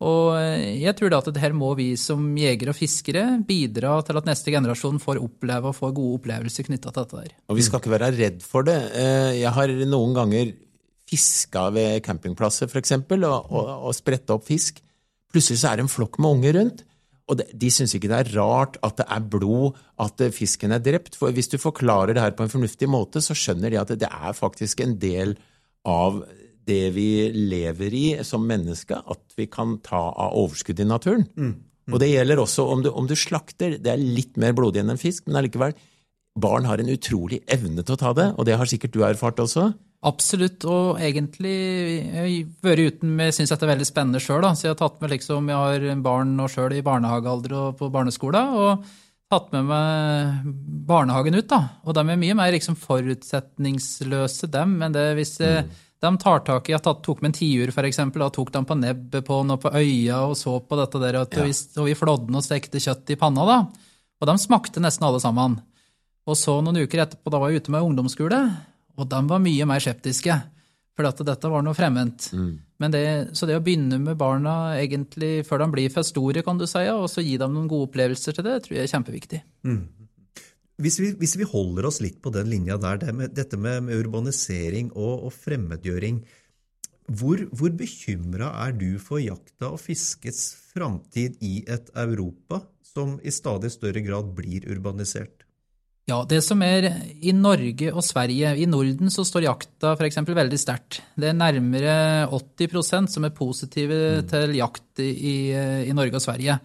Og 0.00 0.32
eh, 0.38 0.80
jeg 0.80 0.96
tror 0.96 1.12
da 1.12 1.18
at 1.20 1.28
det 1.28 1.42
her 1.42 1.52
må 1.56 1.74
vi 1.76 1.90
som 2.00 2.22
jegere 2.40 2.72
og 2.72 2.78
fiskere 2.78 3.24
bidra 3.46 3.98
til 4.06 4.16
at 4.16 4.28
neste 4.28 4.52
generasjon 4.54 5.00
får 5.02 5.20
oppleve 5.20 5.72
og 5.72 5.76
får 5.76 5.92
gode 5.98 6.20
opplevelser 6.20 6.70
knytta 6.70 6.92
til 6.94 7.02
dette 7.02 7.24
der. 7.24 7.34
Og 7.52 7.58
vi 7.58 7.66
skal 7.66 7.82
ikke 7.82 7.92
være 7.92 8.12
redd 8.16 8.44
for 8.46 8.64
det. 8.68 8.78
Eh, 8.96 9.40
Jeg 9.42 9.52
har 9.58 9.74
noen 9.84 10.16
ganger 10.16 10.54
fiska 11.10 11.66
ved 11.74 12.00
campingplasser 12.06 12.70
f.eks. 12.70 12.96
Og, 12.96 13.26
og, 13.26 13.74
og 13.90 13.96
spretta 13.96 14.38
opp 14.38 14.46
fisk. 14.48 14.80
Plutselig 15.30 15.60
så 15.60 15.70
er 15.72 15.80
det 15.80 15.86
en 15.86 15.92
flokk 15.92 16.16
med 16.22 16.38
unger 16.38 16.56
rundt. 16.60 16.86
Og 17.30 17.38
de, 17.38 17.68
syns 17.70 17.92
ikke 17.94 18.08
det 18.10 18.24
er 18.24 18.32
rart 18.40 18.80
at 18.82 18.96
det 18.98 19.06
er 19.06 19.28
blod, 19.36 19.76
at 20.02 20.24
eh, 20.24 20.32
fisken 20.34 20.72
er 20.74 20.82
drept. 20.82 21.18
For 21.20 21.34
hvis 21.34 21.52
du 21.52 21.60
forklarer 21.60 22.16
det 22.16 22.24
her 22.24 22.34
på 22.38 22.46
en 22.46 22.52
fornuftig 22.56 22.88
måte, 22.90 23.20
så 23.22 23.36
skjønner 23.36 23.70
de 23.70 23.78
at 23.84 23.92
det 24.00 24.08
er 24.08 24.32
faktisk 24.38 24.80
en 24.80 24.96
del 25.02 25.36
av 25.86 26.22
det 26.68 26.90
vi 26.94 27.08
lever 27.34 27.94
i 27.96 28.06
som 28.26 28.44
menneske, 28.46 28.98
at 28.98 29.36
vi 29.38 29.46
kan 29.50 29.78
ta 29.84 30.00
av 30.10 30.36
overskudd 30.38 30.80
i 30.82 30.88
naturen. 30.88 31.26
Og 31.90 31.98
det 32.02 32.10
gjelder 32.12 32.42
også 32.42 32.66
om 32.70 32.82
du, 32.84 32.90
om 32.90 33.06
du 33.08 33.16
slakter. 33.18 33.78
Det 33.82 33.92
er 33.92 34.00
litt 34.00 34.36
mer 34.40 34.54
blodig 34.56 34.82
enn 34.82 34.92
en 34.94 35.00
fisk, 35.00 35.26
men 35.26 35.40
allikevel. 35.40 35.74
Barn 36.40 36.68
har 36.68 36.78
en 36.78 36.92
utrolig 36.92 37.40
evne 37.50 37.82
til 37.82 37.96
å 37.96 38.00
ta 38.00 38.12
det, 38.14 38.28
og 38.38 38.46
det 38.46 38.58
har 38.60 38.68
sikkert 38.70 38.94
du 38.94 39.02
erfart 39.02 39.40
også. 39.42 39.72
Absolutt, 40.06 40.64
og 40.64 41.00
egentlig 41.02 41.50
jeg 42.06 42.46
vært 42.64 42.94
uten 42.94 43.18
Jeg 43.20 43.34
syns 43.36 43.50
det 43.52 43.66
er 43.66 43.72
veldig 43.74 43.88
spennende 43.88 44.22
sjøl, 44.22 44.46
så 44.56 44.64
jeg 44.64 44.72
har 44.72 44.78
tatt 44.80 44.96
med 45.02 45.12
liksom 45.12 45.50
Jeg 45.50 45.60
har 45.60 46.00
barn 46.00 46.32
nå 46.38 46.46
sjøl 46.48 46.72
i 46.72 46.84
barnehagealder 46.86 47.56
og 47.58 47.74
på 47.82 47.90
barneskolen, 47.92 48.54
og 48.56 48.86
tatt 49.30 49.52
med 49.52 49.68
meg 49.68 50.48
barnehagen 50.88 51.36
ut, 51.36 51.50
da. 51.50 51.60
Og 51.84 51.98
de 51.98 52.06
er 52.06 52.22
mye 52.22 52.38
mer 52.38 52.54
liksom 52.54 52.78
forutsetningsløse, 52.80 54.48
dem, 54.50 54.78
men 54.80 54.96
det 54.96 55.04
hvis 55.18 55.36
eh, 55.44 55.68
de 56.00 56.10
tar 56.16 56.40
tak 56.46 56.68
i 56.70 56.74
at 56.76 56.86
de 56.86 56.94
tok 57.04 57.20
med 57.20 57.30
en 57.30 57.36
tiur, 57.36 57.72
for 57.76 57.84
eksempel, 57.84 58.22
og 58.24 58.32
tok 58.32 58.52
dem 58.54 58.64
på 58.68 58.76
nebbet 58.78 59.24
på 59.26 59.40
den 59.42 59.52
og 59.52 59.60
på 59.60 59.72
øya 59.76 60.22
og 60.30 60.36
så 60.38 60.54
på 60.64 60.78
dette 60.80 61.00
der, 61.02 61.20
at 61.20 61.36
Ja. 61.36 61.44
vi, 61.44 61.52
og 61.76 61.86
vi 61.86 61.94
flådde 61.98 62.36
og 62.36 62.44
stekte 62.44 62.80
kjøtt 62.80 63.10
i 63.10 63.18
panna, 63.20 63.44
da. 63.44 63.58
Og 64.20 64.26
de 64.28 64.38
smakte 64.38 64.80
nesten 64.80 65.04
alle 65.04 65.20
sammen. 65.20 65.60
Og 66.26 66.36
så 66.36 66.62
noen 66.62 66.80
uker 66.84 67.04
etterpå, 67.04 67.30
da 67.30 67.38
var 67.38 67.50
jeg 67.50 67.62
ute 67.62 67.70
med 67.70 67.82
ungdomsskole, 67.82 68.40
og 68.96 69.08
de 69.08 69.20
var 69.28 69.38
mye 69.44 69.66
mer 69.66 69.80
skeptiske. 69.80 70.42
For 70.96 71.06
at 71.08 71.20
dette 71.24 71.48
var 71.48 71.62
noe 71.62 71.76
fremmed. 71.76 72.18
Mm. 72.32 72.58
det, 72.92 73.36
så 73.36 73.46
det 73.46 73.56
å 73.56 73.62
begynne 73.64 74.00
med 74.00 74.18
barna 74.20 74.76
egentlig 74.76 75.46
før 75.46 75.64
de 75.64 75.70
blir 75.72 75.92
for 75.92 76.02
store, 76.02 76.42
kan 76.42 76.58
du 76.58 76.66
si, 76.66 76.82
og 76.88 77.08
så 77.08 77.24
gi 77.24 77.36
dem 77.40 77.54
noen 77.54 77.68
gode 77.68 77.88
opplevelser 77.88 78.36
til 78.36 78.44
det, 78.44 78.62
tror 78.64 78.76
jeg 78.76 78.88
er 78.88 78.92
kjempeviktig. 78.98 79.40
Hvis 80.80 80.98
vi, 81.00 81.10
hvis 81.20 81.36
vi 81.36 81.48
holder 81.48 81.88
oss 81.90 82.00
litt 82.00 82.20
på 82.24 82.32
den 82.34 82.48
linja 82.50 82.78
der, 82.80 83.00
det 83.02 83.14
med, 83.16 83.34
dette 83.36 83.58
med, 83.60 83.84
med 83.88 84.00
urbanisering 84.04 84.92
og, 84.94 85.26
og 85.28 85.34
fremmedgjøring 85.34 86.22
Hvor, 87.10 87.42
hvor 87.52 87.74
bekymra 87.76 88.52
er 88.64 88.74
du 88.78 88.94
for 89.02 89.20
jakta 89.22 89.72
og 89.72 89.80
fiskets 89.82 90.54
framtid 90.72 91.40
i 91.42 91.60
et 91.68 91.90
Europa 91.98 92.62
som 92.86 93.18
i 93.22 93.32
stadig 93.34 93.70
større 93.74 94.02
grad 94.04 94.32
blir 94.36 94.66
urbanisert? 94.70 95.44
Ja, 96.10 96.24
det 96.26 96.40
som 96.42 96.62
er 96.64 96.88
i 97.22 97.32
Norge 97.36 97.92
og 97.92 98.02
Sverige, 98.02 98.54
i 98.58 98.66
Norden 98.66 99.12
så 99.12 99.22
står 99.26 99.46
jakta 99.46 99.92
f.eks. 99.94 100.18
veldig 100.26 100.58
sterkt. 100.58 101.02
Det 101.14 101.28
er 101.30 101.36
nærmere 101.36 101.94
80% 102.32 103.12
som 103.12 103.26
er 103.26 103.36
positive 103.36 103.98
mm. 104.18 104.30
til 104.32 104.56
jakt 104.58 105.02
i, 105.04 105.12
i, 105.52 105.94
Norge 105.94 106.18
og 106.18 106.24
Sverige. 106.24 106.56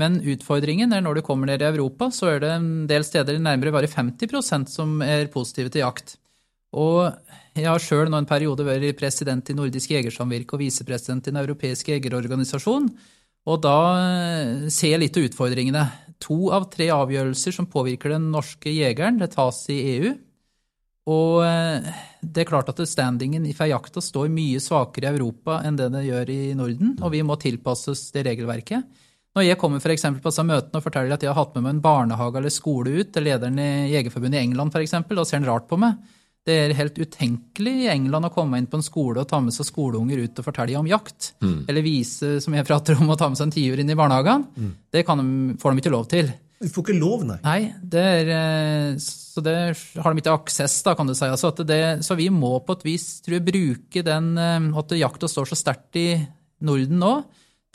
Men 0.00 0.18
utfordringen 0.20 0.92
er 0.92 1.02
når 1.04 1.18
du 1.18 1.24
kommer 1.24 1.48
ned 1.48 1.64
i 1.64 1.68
Europa, 1.70 2.10
så 2.12 2.34
er 2.34 2.42
det 2.42 2.52
en 2.52 2.70
del 2.88 3.04
steder 3.06 3.38
nærmere 3.40 3.72
bare 3.72 3.88
50% 3.88 4.68
som 4.68 5.00
er 5.04 5.30
positive 5.32 5.72
til 5.72 5.86
jakt. 5.86 6.18
Og 6.76 7.08
jeg 7.56 7.68
har 7.70 7.80
sjøl 7.80 8.10
nå 8.12 8.20
en 8.20 8.28
periode 8.28 8.66
vært 8.66 8.98
president 8.98 9.48
i 9.48 9.56
Nordisk 9.56 9.94
jegersamvirke 9.94 10.56
og 10.56 10.64
visepresident 10.64 11.24
i 11.24 11.32
Den 11.32 11.40
europeiske 11.40 11.94
jegerorganisasjon. 11.94 12.90
Og 13.46 13.62
da 13.62 13.78
eh, 14.02 14.66
ser 14.74 14.96
jeg 14.96 15.04
litt 15.04 15.16
av 15.16 15.28
utfordringene. 15.30 15.86
To 16.26 16.50
av 16.56 16.68
tre 16.72 16.90
avgjørelser 16.92 17.54
som 17.54 17.68
påvirker 17.70 18.12
den 18.16 18.28
norske 18.34 18.72
jegeren, 18.72 19.20
det 19.22 19.30
tas 19.36 19.62
i 19.72 19.78
EU. 19.94 20.12
Og 21.14 21.46
eh, 21.46 21.88
det 22.20 22.42
er 22.42 22.50
klart 22.50 22.68
at 22.72 22.82
standingen 22.90 23.46
for 23.54 23.70
jakta 23.70 24.02
står 24.02 24.28
mye 24.34 24.60
svakere 24.60 25.08
i 25.08 25.14
Europa 25.14 25.60
enn 25.64 25.78
det 25.78 25.88
det 25.94 26.08
gjør 26.08 26.32
i 26.34 26.40
Norden, 26.58 26.96
og 26.98 27.14
vi 27.14 27.22
må 27.24 27.38
tilpasses 27.40 28.10
det 28.16 28.26
regelverket. 28.26 29.04
Når 29.36 29.44
jeg 29.44 29.58
kommer 29.60 29.82
for 29.84 29.92
på 29.92 30.30
disse 30.30 30.44
møtene 30.48 30.80
og 30.80 30.84
forteller 30.84 31.12
at 31.12 31.24
jeg 31.24 31.28
har 31.28 31.36
hatt 31.36 31.56
med 31.56 31.66
meg 31.66 31.74
en 31.74 31.80
barnehage 31.84 32.40
eller 32.40 32.52
skole 32.52 32.94
ut 33.02 33.10
til 33.12 33.26
lederen 33.26 33.58
i 33.60 33.72
Jegerforbundet 33.92 34.40
i 34.40 34.46
England, 34.46 34.72
f.eks., 34.72 34.94
da 34.96 35.24
ser 35.28 35.42
han 35.42 35.48
rart 35.50 35.66
på 35.68 35.76
meg. 35.80 35.98
Det 36.46 36.54
er 36.62 36.76
helt 36.78 36.96
utenkelig 36.96 37.74
i 37.82 37.90
England 37.90 38.28
å 38.28 38.32
komme 38.32 38.56
inn 38.60 38.68
på 38.70 38.78
en 38.78 38.86
skole 38.86 39.20
og 39.20 39.28
ta 39.28 39.40
med 39.42 39.52
seg 39.52 39.66
skoleunger 39.68 40.22
ut 40.22 40.40
og 40.40 40.46
fortelle 40.46 40.78
om 40.78 40.88
jakt. 40.88 41.34
Mm. 41.42 41.66
Eller 41.66 41.84
vise, 41.84 42.36
som 42.40 42.54
jeg 42.54 42.68
prater 42.68 42.96
om, 42.96 43.10
å 43.10 43.18
ta 43.18 43.28
med 43.28 43.36
seg 43.36 43.48
en 43.48 43.54
tiur 43.58 43.82
inn 43.82 43.90
i 43.92 43.98
barnehagen. 43.98 44.46
Mm. 44.54 44.74
Det 44.94 45.02
de, 45.04 45.30
får 45.60 45.74
de 45.74 45.82
ikke 45.82 45.94
lov 45.96 46.06
til. 46.12 46.30
Du 46.62 46.68
får 46.72 46.86
ikke 46.86 46.96
lov, 46.96 47.24
nei? 47.28 47.36
Nei, 47.44 47.58
det 47.82 48.04
er, 48.14 48.30
eh, 48.32 49.00
så 49.02 49.42
det 49.44 49.56
har 50.00 50.14
de 50.14 50.22
ikke 50.22 50.36
aksess, 50.38 50.78
da, 50.86 50.94
kan 50.96 51.10
du 51.10 51.12
si. 51.12 51.26
Altså 51.28 51.50
det, 51.60 51.82
så 52.06 52.16
vi 52.16 52.30
må 52.32 52.54
på 52.64 52.78
et 52.78 52.86
vis 52.86 53.08
tror 53.26 53.36
jeg, 53.36 53.48
bruke 53.50 54.04
den 54.06 54.30
eh, 54.40 54.70
at 54.80 54.96
jakta 54.96 55.28
står 55.28 55.50
så 55.50 55.58
sterkt 55.60 56.00
i 56.00 56.06
Norden 56.64 57.02
nå, 57.02 57.12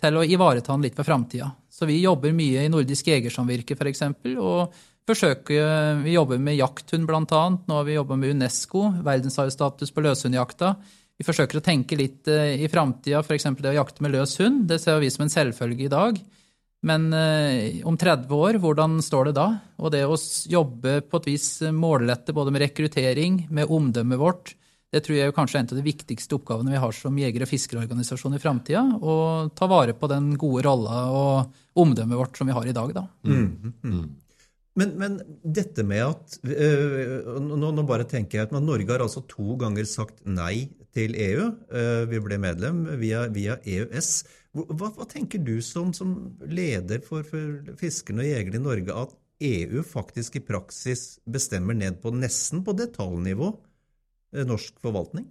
til 0.02 0.18
å 0.18 0.26
ivareta 0.26 0.74
den 0.74 0.86
litt 0.88 0.98
for 0.98 1.08
framtida. 1.08 1.52
Så 1.72 1.88
vi 1.90 2.02
jobber 2.02 2.34
mye 2.36 2.66
i 2.66 2.72
Nordisk 2.72 3.08
Jegersamvirke, 3.12 3.78
f.eks. 3.78 4.04
og 4.38 4.74
forsøker, 5.08 6.02
Vi 6.04 6.16
jobber 6.16 6.42
med 6.42 6.60
jakthund, 6.60 7.08
bl.a. 7.10 7.44
Nå 7.68 7.78
har 7.78 7.86
vi 7.88 7.98
jobba 7.98 8.18
med 8.18 8.36
Unesco, 8.36 8.90
verdensarvstatus 9.04 9.94
på 9.94 10.04
løshundjakta. 10.06 10.76
Vi 11.22 11.26
forsøker 11.26 11.60
å 11.60 11.66
tenke 11.66 11.98
litt 12.00 12.30
eh, 12.32 12.62
i 12.66 12.70
framtida, 12.72 13.22
f.eks. 13.22 13.50
det 13.60 13.74
å 13.74 13.80
jakte 13.80 14.02
med 14.02 14.16
løs 14.16 14.40
hund. 14.42 14.64
Det 14.70 14.80
ser 14.82 15.02
vi 15.02 15.10
som 15.14 15.28
en 15.28 15.34
selvfølge 15.34 15.86
i 15.86 15.92
dag. 15.92 16.18
Men 16.82 17.12
eh, 17.14 17.82
om 17.86 17.98
30 18.00 18.32
år, 18.34 18.58
hvordan 18.62 18.98
står 19.06 19.30
det 19.30 19.36
da? 19.38 19.48
Og 19.78 19.94
det 19.94 20.02
å 20.10 20.18
jobbe 20.50 20.96
på 21.06 21.22
et 21.22 21.30
vis 21.30 21.48
målrette 21.78 22.34
både 22.34 22.54
med 22.54 22.66
rekruttering, 22.66 23.44
med 23.54 23.70
omdømmet 23.70 24.22
vårt, 24.22 24.56
det 24.92 25.04
tror 25.06 25.16
jeg 25.16 25.30
er 25.32 25.36
kanskje 25.36 25.60
er 25.60 25.64
en 25.64 25.70
av 25.72 25.78
de 25.80 25.86
viktigste 25.86 26.36
oppgavene 26.36 26.74
vi 26.74 26.80
har 26.84 26.96
som 26.96 27.20
jeger- 27.20 27.46
og 27.46 27.48
fiskerorganisasjon 27.48 28.36
i 28.36 28.42
framtida. 28.44 28.82
Å 29.00 29.14
ta 29.56 29.70
vare 29.72 29.96
på 29.96 30.10
den 30.12 30.34
gode 30.40 30.66
rolla 30.68 31.06
og 31.16 31.80
omdømmet 31.80 32.20
vårt 32.20 32.36
som 32.40 32.52
vi 32.52 32.58
har 32.58 32.68
i 32.68 32.76
dag. 32.76 32.92
Da. 32.98 33.06
Mm, 33.24 33.72
mm. 33.86 34.04
Men, 34.82 34.92
men, 35.00 35.16
dette 35.44 35.84
med 35.88 36.04
at 36.06 36.38
øh, 36.44 37.40
nå, 37.40 37.72
nå, 37.72 37.88
bare 37.88 38.08
tenker 38.08 38.40
jeg 38.40 38.50
at 38.50 38.54
Norge 38.56 38.92
har 38.92 39.04
altså 39.04 39.24
to 39.32 39.56
ganger 39.60 39.88
sagt 39.88 40.22
nei 40.28 40.70
til 40.96 41.16
EU. 41.16 41.48
Øh, 41.72 42.04
vi 42.12 42.22
ble 42.28 42.40
medlem 42.44 42.84
via, 43.00 43.26
via 43.32 43.58
EØS. 43.64 44.14
Hva, 44.60 44.92
hva, 44.92 45.08
tenker 45.08 45.40
du 45.40 45.58
som, 45.64 45.96
som 45.96 46.36
leder 46.44 47.00
for, 47.04 47.24
for 47.24 47.76
fiskerne 47.80 48.26
og 48.26 48.32
jegerne 48.32 48.60
i 48.60 48.68
Norge 48.68 49.02
at 49.08 49.16
EU 49.42 49.84
faktisk 49.88 50.36
i 50.38 50.46
praksis 50.46 51.22
bestemmer 51.24 51.80
ned 51.80 52.04
på 52.04 52.12
nesten 52.12 52.60
på 52.68 52.76
detaljnivå 52.76 53.54
norsk 54.48 54.76
forvaltning? 54.84 55.28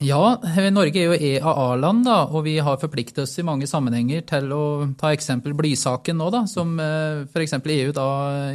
Ja, 0.00 0.38
Norge 0.72 0.96
er 0.96 1.10
jo 1.10 1.16
EAA-land, 1.28 2.06
da, 2.06 2.22
og 2.32 2.46
vi 2.46 2.54
har 2.64 2.78
forpliktet 2.80 3.20
oss 3.26 3.34
i 3.36 3.44
mange 3.44 3.66
sammenhenger 3.68 4.22
til 4.30 4.48
å 4.56 4.62
ta 4.96 5.10
eksempel 5.12 5.52
blysaken 5.58 6.16
nå, 6.16 6.30
da, 6.32 6.46
som 6.48 6.72
eh, 6.80 7.26
f.eks. 7.28 7.58
EU 7.60 7.92
da 7.92 8.06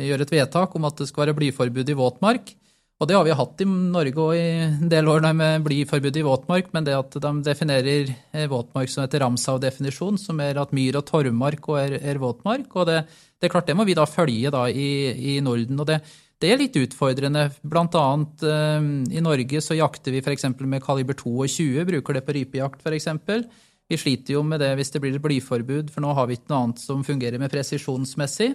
gjør 0.01 0.23
et 0.25 0.33
vedtak 0.33 0.73
om 0.73 0.87
at 0.89 0.97
det 0.97 1.05
skal 1.11 1.27
være 1.27 1.35
blyforbud 1.37 1.91
i 1.93 1.97
våtmark. 1.99 2.55
Og 2.95 3.09
det 3.09 3.17
har 3.17 3.25
vi 3.27 3.35
hatt 3.37 3.61
i 3.61 3.67
Norge 3.67 4.23
òg 4.23 4.33
i 4.39 4.49
en 4.65 4.89
del 4.89 5.09
år 5.11 5.27
med 5.35 5.61
blyforbud 5.67 6.17
i 6.17 6.25
våtmark, 6.25 6.73
men 6.73 6.87
det 6.87 6.97
at 6.97 7.19
de 7.21 7.33
definerer 7.45 8.09
eh, 8.09 8.49
våtmark 8.49 8.89
som 8.89 9.05
etter 9.05 9.21
Ramsau-definisjon, 9.21 10.17
som 10.17 10.41
er 10.41 10.57
at 10.57 10.73
myr 10.73 10.97
og 10.97 11.05
torvmark 11.11 11.69
er, 11.77 11.99
er 12.01 12.23
våtmark. 12.25 12.71
og 12.73 12.89
det, 12.89 13.03
det, 13.37 13.45
er 13.45 13.53
klart, 13.53 13.69
det 13.69 13.77
må 13.77 13.85
vi 13.85 13.99
da 13.99 14.09
følge 14.09 14.49
da 14.49 14.65
i, 14.71 14.89
i 15.35 15.41
Norden. 15.45 15.77
og 15.77 15.93
det 15.93 16.01
det 16.45 16.51
er 16.53 16.61
litt 16.61 16.75
utfordrende. 16.77 17.47
Blant 17.65 17.95
annet 17.97 18.43
eh, 18.45 18.89
i 19.17 19.23
Norge 19.23 19.61
så 19.65 19.77
jakter 19.77 20.13
vi 20.13 20.21
f.eks. 20.21 20.45
med 20.61 20.83
kaliber 20.83 21.17
22, 21.17 21.85
bruker 21.89 22.19
det 22.19 22.25
på 22.27 22.35
rypejakt 22.37 22.85
f.eks. 22.85 23.09
Vi 23.89 23.97
sliter 24.01 24.37
jo 24.37 24.43
med 24.45 24.61
det 24.61 24.71
hvis 24.77 24.93
det 24.93 25.01
blir 25.01 25.17
et 25.17 25.23
blyforbud, 25.23 25.89
for 25.93 26.05
nå 26.05 26.13
har 26.17 26.29
vi 26.29 26.37
ikke 26.37 26.51
noe 26.51 26.61
annet 26.63 26.81
som 26.81 27.03
fungerer 27.05 27.41
med 27.41 27.53
presisjonsmessig. 27.53 28.53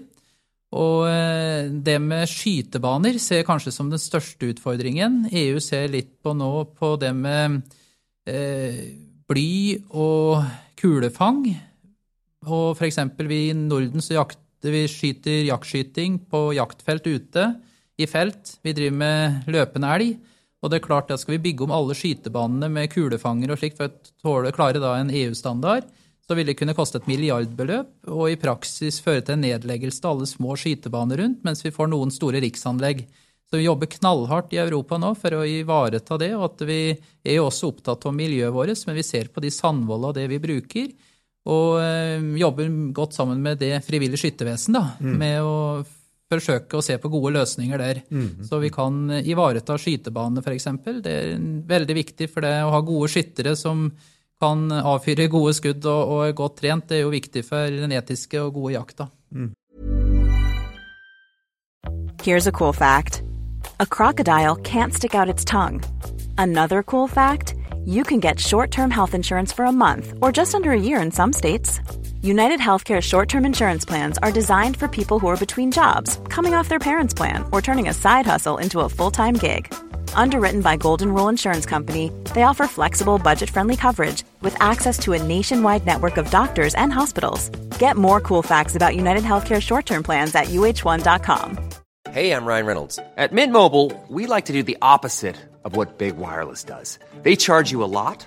Og 0.78 1.08
eh, 1.10 1.66
det 1.70 1.96
med 2.02 2.30
skytebaner 2.30 3.18
ser 3.22 3.46
kanskje 3.46 3.74
som 3.74 3.90
den 3.90 4.02
største 4.02 4.52
utfordringen. 4.52 5.24
EU 5.34 5.58
ser 5.62 5.90
litt 5.90 6.12
på 6.22 6.34
nå 6.38 6.52
på 6.78 6.92
det 7.02 7.10
med 7.18 7.58
eh, 8.30 8.84
bly 9.30 9.50
og 9.98 10.46
kulefang. 10.78 11.42
Og 12.46 12.78
f.eks. 12.78 13.02
vi 13.26 13.48
i 13.48 13.56
Norden 13.58 14.02
så 14.04 14.20
jakter 14.20 14.70
vi 14.70 14.86
skyter 14.90 15.42
jaktskyting 15.48 16.20
på 16.30 16.52
jaktfelt 16.54 17.10
ute 17.10 17.50
i 18.00 18.08
felt. 18.10 18.56
Vi 18.64 18.74
driver 18.76 18.98
med 19.02 19.52
løpende 19.52 19.94
elg. 19.96 20.18
Og 20.60 20.68
det 20.68 20.80
er 20.80 20.84
klart 20.84 21.12
at 21.12 21.22
skal 21.22 21.38
vi 21.38 21.44
bygge 21.48 21.64
om 21.64 21.72
alle 21.72 21.96
skytebanene 21.96 22.68
med 22.72 22.90
kulefanger 22.92 23.52
og 23.52 23.60
slikt 23.60 23.80
for 24.20 24.44
å 24.44 24.52
klare 24.52 24.82
da 24.82 24.98
en 24.98 25.12
EU-standard, 25.12 25.86
så 26.30 26.36
vil 26.36 26.50
det 26.50 26.58
kunne 26.60 26.76
koste 26.76 27.00
et 27.00 27.08
milliardbeløp 27.10 28.10
og 28.12 28.26
i 28.30 28.38
praksis 28.38 29.00
føre 29.02 29.24
til 29.24 29.38
en 29.38 29.46
nedleggelse 29.48 30.04
av 30.04 30.12
alle 30.12 30.28
små 30.30 30.54
skytebaner 30.60 31.18
rundt, 31.24 31.40
mens 31.46 31.64
vi 31.64 31.72
får 31.74 31.90
noen 31.90 32.12
store 32.14 32.42
riksanlegg. 32.44 33.06
Så 33.50 33.58
vi 33.58 33.64
jobber 33.64 33.90
knallhardt 33.90 34.52
i 34.54 34.60
Europa 34.62 35.00
nå 35.00 35.10
for 35.18 35.40
å 35.40 35.46
ivareta 35.48 36.20
det, 36.20 36.30
og 36.36 36.44
at 36.52 36.62
vi 36.68 36.82
er 36.92 37.40
jo 37.40 37.48
også 37.48 37.72
opptatt 37.72 38.06
av 38.06 38.14
miljøet 38.14 38.54
vårt, 38.54 38.84
men 38.86 39.00
vi 39.00 39.06
ser 39.06 39.32
på 39.32 39.42
de 39.42 39.50
sandvollene 39.50 40.12
og 40.12 40.20
det 40.20 40.28
vi 40.30 40.38
bruker, 40.44 40.92
og 41.50 41.80
øh, 41.80 42.28
jobber 42.38 42.70
godt 42.94 43.16
sammen 43.16 43.40
med 43.42 43.58
det 43.64 43.80
frivillige 43.82 44.22
skyttervesen, 44.22 44.76
da, 44.76 44.84
mm. 45.00 45.16
med 45.24 45.40
å 45.42 45.56
forsøke 46.30 46.78
å 46.78 46.84
se 46.84 46.96
på 47.00 47.10
gode 47.12 47.34
løsninger 47.38 47.82
der. 47.82 48.02
Mm. 48.10 48.44
Så 48.46 48.60
vi 48.62 48.70
kan 48.74 49.02
ivareta 49.20 49.76
skytebanene, 49.80 50.44
f.eks. 50.44 50.68
Det 51.02 51.12
er 51.12 51.36
veldig 51.70 51.96
viktig, 51.98 52.30
for 52.30 52.46
det 52.46 52.54
å 52.64 52.72
ha 52.74 52.82
gode 52.86 53.10
skyttere 53.12 53.56
som 53.58 53.88
kan 54.40 54.70
avfyre 54.72 55.28
gode 55.28 55.52
skudd 55.58 55.84
og, 55.84 56.12
og 56.14 56.26
er 56.28 56.36
godt 56.36 56.60
trent, 56.62 56.86
det 56.88 57.00
er 57.00 57.04
jo 57.04 57.12
viktig 57.12 57.42
for 57.44 57.80
den 57.82 57.92
etiske 57.92 58.40
og 58.40 58.54
gode 58.56 58.76
jakta. 58.78 59.10
Mm. 59.34 59.50
Here's 62.22 62.46
a 62.46 62.52
cool 62.52 62.72
fact. 62.72 63.22
A 63.78 63.86
crocodile 63.86 64.56
can't 64.56 64.94
stick 64.94 65.14
out 65.14 65.28
its 65.28 65.44
tongue. 65.44 65.82
Another 66.38 66.82
cool 66.82 67.08
fact, 67.08 67.54
you 67.84 68.04
can 68.04 68.20
get 68.20 68.38
short-term 68.38 68.90
health 68.90 69.14
insurance 69.14 69.52
for 69.52 69.64
a 69.64 69.72
month 69.72 70.14
or 70.20 70.30
just 70.32 70.54
under 70.54 70.70
a 70.72 70.80
year 70.80 71.00
in 71.00 71.10
some 71.10 71.32
states. 71.32 71.80
United 72.22 72.60
Healthcare 72.60 73.00
short 73.00 73.30
term 73.30 73.46
insurance 73.46 73.86
plans 73.86 74.18
are 74.18 74.30
designed 74.30 74.76
for 74.76 74.88
people 74.88 75.18
who 75.18 75.28
are 75.28 75.38
between 75.38 75.72
jobs, 75.72 76.18
coming 76.28 76.52
off 76.52 76.68
their 76.68 76.78
parents' 76.78 77.14
plan, 77.14 77.46
or 77.50 77.62
turning 77.62 77.88
a 77.88 77.94
side 77.94 78.26
hustle 78.26 78.58
into 78.58 78.80
a 78.80 78.88
full 78.90 79.10
time 79.10 79.34
gig. 79.34 79.72
Underwritten 80.12 80.60
by 80.60 80.76
Golden 80.76 81.14
Rule 81.14 81.30
Insurance 81.30 81.64
Company, 81.64 82.12
they 82.34 82.42
offer 82.42 82.66
flexible, 82.66 83.18
budget 83.18 83.48
friendly 83.48 83.74
coverage 83.74 84.22
with 84.42 84.54
access 84.60 84.98
to 84.98 85.14
a 85.14 85.22
nationwide 85.22 85.86
network 85.86 86.18
of 86.18 86.30
doctors 86.30 86.74
and 86.74 86.92
hospitals. 86.92 87.48
Get 87.78 87.96
more 87.96 88.20
cool 88.20 88.42
facts 88.42 88.76
about 88.76 88.94
United 88.96 89.24
Healthcare 89.24 89.62
short 89.62 89.86
term 89.86 90.02
plans 90.02 90.34
at 90.34 90.48
uh1.com. 90.48 91.70
Hey, 92.10 92.32
I'm 92.32 92.44
Ryan 92.44 92.66
Reynolds. 92.66 92.98
At 93.16 93.32
Mint 93.32 93.52
Mobile, 93.52 93.98
we 94.08 94.26
like 94.26 94.44
to 94.46 94.52
do 94.52 94.62
the 94.62 94.76
opposite 94.82 95.36
of 95.64 95.74
what 95.74 95.96
Big 95.96 96.18
Wireless 96.18 96.64
does, 96.64 96.98
they 97.22 97.36
charge 97.36 97.70
you 97.70 97.82
a 97.82 97.88
lot 97.88 98.26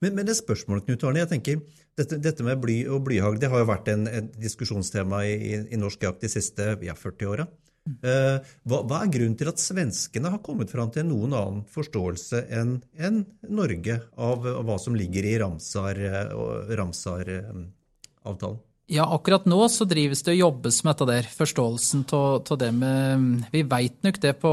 Men, 0.00 0.14
men 0.14 0.26
det 0.26 0.36
spørsmålet, 0.38 0.86
Knut 0.86 1.04
Arne, 1.08 1.22
jeg 1.24 1.32
tenker, 1.32 1.62
dette, 1.98 2.20
dette 2.22 2.44
med 2.46 2.60
bly 2.62 2.76
og 2.94 3.02
blyhagl 3.08 3.40
det 3.42 3.50
har 3.50 3.64
jo 3.64 3.70
vært 3.70 3.88
en, 3.90 4.06
et 4.06 4.28
diskusjonstema 4.38 5.24
i, 5.26 5.32
i, 5.34 5.56
i 5.74 5.80
norsk 5.80 6.06
jakt 6.06 6.22
de 6.22 6.30
siste 6.30 6.76
ja, 6.86 6.94
40 6.98 7.32
åra. 7.32 7.48
Eh, 7.88 8.36
hva, 8.68 8.82
hva, 8.84 9.00
er 9.00 9.10
grunnen 9.12 9.36
til 9.38 9.48
at 9.50 9.60
svenskene 9.62 10.30
har 10.34 10.42
kommet 10.44 10.70
fram 10.72 10.90
til 10.94 11.06
noen 11.08 11.34
annen 11.34 11.62
forståelse 11.72 12.44
enn 12.52 12.78
en 13.00 13.22
Norge 13.48 13.98
av, 14.14 14.44
av, 14.44 14.62
hva 14.68 14.78
som 14.82 14.96
ligger 14.98 15.26
i 15.26 15.36
Ramsar-avtalen? 15.40 16.78
Ramsar, 16.78 17.32
eh, 17.32 18.56
ja, 18.92 19.04
akkurat 19.04 19.48
nå 19.48 19.60
så 19.72 19.84
drives 19.88 20.22
det 20.24 20.36
og 20.36 20.42
jobbes 20.42 20.82
med 20.84 20.94
dette 20.94 21.08
der, 21.10 21.30
forståelsen 21.40 22.06
av 22.16 22.56
det 22.60 22.70
med 22.76 23.48
Vi 23.52 23.64
veit 23.68 23.98
nok 24.04 24.20
det 24.22 24.34
på 24.40 24.52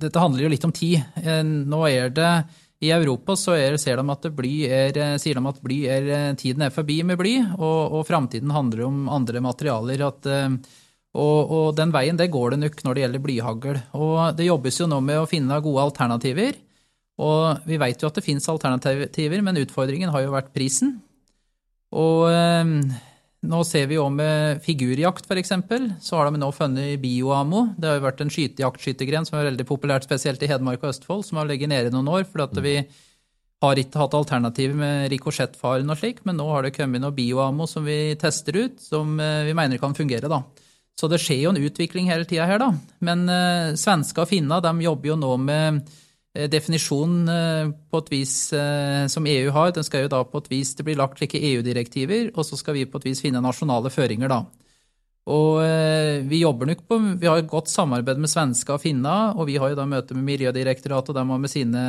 Dette 0.00 0.22
handler 0.22 0.46
jo 0.46 0.52
litt 0.52 0.64
om 0.64 0.72
tid. 0.72 1.02
Eh, 1.20 1.42
nå 1.44 1.82
er 1.88 2.12
det 2.16 2.32
i 2.80 2.90
Europa 2.94 3.34
er, 3.52 3.76
ser 3.76 4.00
de 4.00 4.12
at 4.14 4.28
bly 4.32 4.52
er, 4.64 4.98
sier 5.20 5.36
de 5.36 5.48
at 5.50 5.58
bly 5.60 5.80
er, 5.84 6.06
tiden 6.40 6.64
er 6.64 6.72
forbi 6.72 7.02
med 7.04 7.18
bly, 7.20 7.34
og, 7.58 7.98
og 7.98 8.06
framtiden 8.08 8.54
handler 8.54 8.86
om 8.86 9.02
andre 9.12 9.42
materialer. 9.44 10.06
At, 10.06 10.28
og, 11.10 11.38
og, 11.50 11.66
den 11.76 11.92
veien 11.92 12.16
det 12.16 12.30
går 12.32 12.54
det 12.54 12.62
nok 12.62 12.80
når 12.86 12.96
det 12.96 13.04
gjelder 13.04 13.24
blyhagl. 13.26 13.82
Og 14.00 14.16
det 14.38 14.48
jobbes 14.48 14.80
jo 14.80 14.88
nå 14.88 15.02
med 15.04 15.20
å 15.20 15.28
finne 15.28 15.60
gode 15.60 15.84
alternativer. 15.90 16.56
Og 17.20 17.68
vi 17.68 17.76
vet 17.82 18.00
jo 18.00 18.08
at 18.08 18.16
det 18.16 18.24
finnes 18.24 18.48
alternativer, 18.48 19.44
men 19.44 19.60
utfordringen 19.60 20.12
har 20.14 20.24
jo 20.24 20.32
vært 20.32 20.52
prisen. 20.56 20.96
Og 21.92 22.30
nå 23.40 23.60
ser 23.64 23.86
vi 23.88 23.96
jo 23.96 24.06
med 24.12 24.60
figurjakt, 24.64 25.24
f.eks. 25.24 25.54
Så 26.04 26.18
har 26.18 26.28
de 26.28 26.40
nå 26.40 26.50
funnet 26.52 27.00
bioammo. 27.00 27.70
Det 27.80 27.88
har 27.88 27.96
jo 27.96 28.04
vært 28.04 28.20
en 28.24 28.32
skytejaktskyttergren 28.32 29.28
som 29.28 29.38
er 29.38 29.48
veldig 29.48 29.64
populært, 29.68 30.04
spesielt 30.04 30.42
i 30.44 30.50
Hedmark 30.50 30.82
og 30.84 30.92
Østfold, 30.92 31.24
som 31.24 31.40
har 31.40 31.48
ligget 31.48 31.72
nede 31.72 31.92
noen 31.94 32.10
år. 32.12 32.26
fordi 32.28 32.64
vi 32.66 32.74
har 33.60 33.80
ikke 33.80 34.00
hatt 34.00 34.16
alternativer 34.16 34.76
med 34.76 35.08
rikosjettfaren 35.12 35.92
og 35.92 35.98
slik, 36.00 36.20
men 36.24 36.36
nå 36.36 36.48
har 36.48 36.64
det 36.64 36.74
kommet 36.76 37.00
noe 37.00 37.16
bioammo 37.16 37.66
som 37.68 37.84
vi 37.84 38.16
tester 38.20 38.56
ut, 38.56 38.80
som 38.80 39.18
eh, 39.20 39.44
vi 39.48 39.56
mener 39.56 39.80
kan 39.80 39.96
fungere. 39.96 40.28
da. 40.28 40.42
Så 41.00 41.08
det 41.08 41.20
skjer 41.20 41.46
jo 41.46 41.54
en 41.54 41.64
utvikling 41.64 42.08
hele 42.12 42.28
tida 42.28 42.44
her, 42.48 42.60
da. 42.60 42.74
Men 43.00 43.24
uh, 43.24 43.72
svensker 43.78 44.26
og 44.26 44.28
finner 44.28 44.60
de 44.60 44.84
jobber 44.84 45.14
jo 45.14 45.16
nå 45.16 45.36
med 45.40 45.80
Eh, 46.30 46.46
definisjon 46.46 47.26
eh, 47.28 47.68
på 47.90 48.00
et 48.04 48.10
vis 48.12 48.34
eh, 48.54 49.06
som 49.10 49.26
EU 49.26 49.50
har. 49.50 49.72
Den 49.74 49.86
skal 49.86 50.04
jo 50.04 50.12
da 50.12 50.22
på 50.22 50.38
et 50.38 50.50
vis 50.52 50.76
Det 50.78 50.86
blir 50.86 50.98
lagt 50.98 51.18
slike 51.18 51.40
EU-direktiver, 51.42 52.30
og 52.36 52.46
så 52.46 52.58
skal 52.58 52.78
vi 52.78 52.86
på 52.86 53.00
et 53.00 53.08
vis 53.10 53.22
finne 53.24 53.42
nasjonale 53.42 53.90
føringer, 53.90 54.30
da. 54.30 54.44
Og 55.30 55.60
vi 56.26 56.40
jobber 56.40 56.66
nok 56.66 56.80
på 56.88 56.96
Vi 57.20 57.28
har 57.28 57.38
et 57.38 57.50
godt 57.50 57.68
samarbeid 57.70 58.18
med 58.18 58.30
svenska 58.32 58.72
og 58.74 58.80
finna, 58.82 59.34
og 59.36 59.46
vi 59.46 59.58
har 59.60 59.70
jo 59.70 59.76
da 59.78 59.84
møte 59.86 60.16
med 60.16 60.24
Miljødirektoratet, 60.26 61.12
og 61.12 61.18
de 61.18 61.24
har 61.28 61.42
med 61.42 61.52
sine 61.52 61.82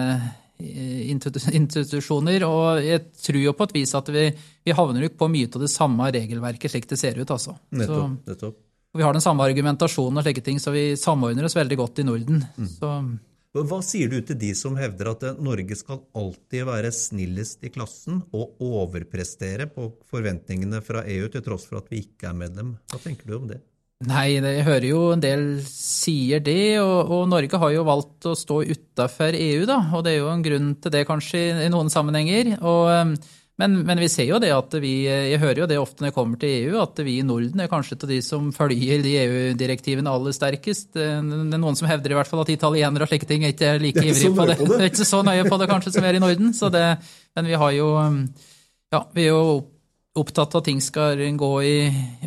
institusjoner. 0.61 2.43
Og 2.45 2.83
jeg 2.85 3.05
tror 3.23 3.39
jo 3.39 3.55
på 3.57 3.69
et 3.69 3.73
vis 3.79 3.95
at 3.97 4.11
vi, 4.13 4.27
vi 4.67 4.75
havner 4.77 5.07
nok 5.07 5.15
på 5.17 5.31
mye 5.31 5.49
av 5.49 5.63
det 5.63 5.71
samme 5.73 6.11
regelverket 6.13 6.75
slik 6.75 6.89
det 6.91 6.99
ser 7.01 7.17
ut, 7.17 7.33
altså. 7.33 7.55
Nettopp, 7.71 8.27
nettopp. 8.29 8.61
vi 8.99 9.07
har 9.07 9.15
den 9.15 9.25
samme 9.25 9.47
argumentasjonen 9.47 10.21
og 10.21 10.27
slike 10.27 10.45
ting, 10.45 10.61
så 10.61 10.75
vi 10.75 10.91
samordner 10.99 11.47
oss 11.47 11.57
veldig 11.57 11.79
godt 11.81 12.03
i 12.03 12.07
Norden. 12.11 12.45
Mm. 12.59 12.71
Så 12.75 12.93
hva 13.51 13.81
sier 13.83 14.07
du 14.07 14.21
til 14.23 14.37
de 14.39 14.53
som 14.55 14.77
hevder 14.79 15.09
at 15.11 15.25
Norge 15.43 15.75
skal 15.75 15.99
alltid 16.15 16.63
være 16.69 16.91
snillest 16.95 17.65
i 17.67 17.71
klassen 17.73 18.21
og 18.31 18.61
overprestere 18.63 19.67
på 19.67 19.89
forventningene 20.07 20.79
fra 20.85 21.03
EU, 21.03 21.27
til 21.27 21.43
tross 21.43 21.67
for 21.67 21.81
at 21.81 21.91
vi 21.91 22.05
ikke 22.05 22.29
er 22.29 22.39
medlem? 22.45 22.77
Hva 22.93 23.01
tenker 23.03 23.27
du 23.27 23.35
om 23.41 23.49
det? 23.51 23.59
Nei, 24.07 24.31
jeg 24.33 24.63
hører 24.65 24.87
jo 24.87 25.01
en 25.13 25.21
del 25.21 25.43
sier 25.67 26.41
det, 26.41 26.79
og, 26.81 27.11
og 27.11 27.27
Norge 27.29 27.59
har 27.61 27.73
jo 27.75 27.83
valgt 27.85 28.25
å 28.31 28.37
stå 28.39 28.63
utafor 28.71 29.35
EU, 29.37 29.67
da. 29.69 29.77
Og 29.93 30.07
det 30.07 30.15
er 30.15 30.23
jo 30.23 30.31
en 30.31 30.45
grunn 30.47 30.71
til 30.81 30.95
det, 30.95 31.03
kanskje, 31.09 31.43
i 31.67 31.69
noen 31.69 31.91
sammenhenger. 31.93 32.55
Og 32.65 33.13
men, 33.61 33.77
men, 33.85 33.99
vi 34.01 34.09
ser 34.09 34.25
jo 34.25 34.39
det 34.41 34.49
at 34.55 34.73
vi 34.81 34.93
Jeg 35.05 35.39
hører 35.41 35.63
jo 35.63 35.67
det 35.69 35.77
ofte 35.77 36.01
når 36.01 36.09
jeg 36.09 36.15
kommer 36.15 36.39
til 36.41 36.53
EU, 36.65 36.77
at 36.81 37.01
vi 37.05 37.17
i 37.19 37.25
Norden 37.25 37.61
er 37.61 37.69
kanskje 37.71 37.99
til 38.01 38.13
de 38.15 38.19
som 38.25 38.49
følger 38.55 39.03
de 39.05 39.13
EU-direktivene 39.21 40.09
aller 40.09 40.33
sterkest. 40.35 40.89
Det 40.97 41.05
er 41.05 41.21
noen 41.21 41.77
som 41.77 41.89
hevder 41.89 42.15
i 42.15 42.17
hvert 42.17 42.29
fall 42.29 42.41
at 42.43 42.53
italienere 42.53 43.05
og 43.05 43.11
slike 43.11 43.29
ting 43.29 43.45
ikke 43.45 43.75
er 43.75 43.83
like 43.83 44.01
ivrige 44.01 44.33
på 44.37 44.47
det. 44.49 44.57
det. 44.63 44.79
er 44.79 44.89
ikke 44.89 45.09
så 45.11 45.21
nøye 45.25 45.45
på 45.45 45.61
det 45.61 45.69
kanskje 45.69 45.93
som 45.93 46.05
vi 46.05 46.09
er 46.09 46.17
i 46.17 46.23
Norden. 46.23 46.55
Det, 46.77 46.87
men 47.37 47.51
vi 47.51 47.61
har 47.63 47.77
jo 47.77 47.91
Ja, 48.91 49.05
vi 49.15 49.23
er 49.23 49.31
jo 49.31 49.43
opptatt 50.19 50.55
av 50.55 50.59
at 50.59 50.67
ting 50.67 50.81
skal 50.83 51.21
gå 51.39 51.49
i 51.63 51.75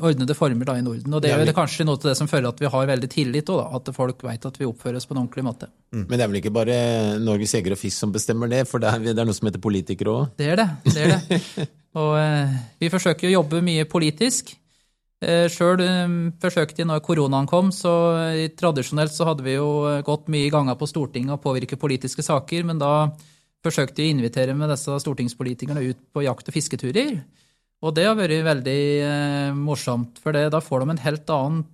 ordnede 0.01 0.33
former 0.37 0.65
da, 0.65 0.79
i 0.81 0.85
Norden. 0.85 1.13
Og 1.13 1.21
det 1.21 1.35
er 1.35 1.41
vel 1.43 1.53
kanskje 1.57 1.85
noe 1.85 2.01
til 2.01 2.09
det 2.11 2.17
som 2.17 2.31
føler 2.31 2.49
at 2.49 2.63
vi 2.63 2.71
har 2.73 2.89
veldig 2.89 3.11
tillit 3.13 3.53
òg, 3.53 3.77
at 3.77 3.91
folk 3.97 4.25
vet 4.25 4.49
at 4.49 4.57
vi 4.61 4.69
oppfører 4.69 4.97
oss 4.97 5.09
på 5.09 5.13
en 5.13 5.21
ordentlig 5.21 5.45
måte. 5.45 5.69
Mm. 5.93 6.07
Men 6.07 6.17
det 6.17 6.25
er 6.25 6.33
vel 6.33 6.41
ikke 6.41 6.55
bare 6.55 6.79
Norges 7.21 7.53
Jeger 7.59 7.77
og 7.77 7.81
Fisk 7.81 8.01
som 8.01 8.15
bestemmer 8.15 8.49
det, 8.49 8.63
for 8.71 8.81
det 8.81 8.89
er, 8.89 9.05
det 9.11 9.21
er 9.21 9.29
noe 9.29 9.37
som 9.37 9.51
heter 9.51 9.63
politikere 9.65 10.17
òg? 10.17 10.33
Det 10.41 10.49
er 10.55 10.63
det. 10.63 10.69
det, 10.89 11.05
er 11.05 11.13
det. 11.13 11.69
og 12.01 12.17
eh, 12.23 12.57
vi 12.81 12.93
forsøker 12.97 13.29
å 13.29 13.35
jobbe 13.37 13.61
mye 13.69 13.85
politisk. 13.91 14.57
Eh, 15.25 15.47
Sjøl 15.53 15.85
eh, 15.85 16.17
forsøkte 16.41 16.83
jeg 16.83 16.89
når 16.89 17.05
koronaen 17.05 17.49
kom, 17.51 17.69
så 17.73 17.93
eh, 18.31 18.49
tradisjonelt 18.57 19.13
så 19.13 19.29
hadde 19.29 19.45
vi 19.45 19.59
jo 19.59 19.69
gått 20.09 20.33
mye 20.33 20.49
ganger 20.53 20.81
på 20.81 20.89
Stortinget 20.89 21.37
og 21.37 21.45
påvirke 21.45 21.81
politiske 21.81 22.25
saker, 22.25 22.65
men 22.65 22.81
da 22.81 23.13
forsøkte 23.65 24.03
jeg 24.03 24.13
å 24.13 24.19
invitere 24.19 24.57
med 24.57 24.73
disse 24.73 24.97
stortingspolitikerne 25.05 25.85
ut 25.85 26.01
på 26.13 26.25
jakt- 26.25 26.49
og 26.49 26.57
fisketurer. 26.57 27.17
Og 27.85 27.93
det 27.93 28.07
har 28.09 28.17
vært 28.17 28.45
veldig 28.47 28.81
eh, 29.05 29.53
morsomt, 29.57 30.19
for 30.23 30.37
det, 30.37 30.47
da 30.55 30.63
får 30.65 30.83
de 30.83 30.95
en 30.95 31.05
helt 31.05 31.33
annen 31.35 31.65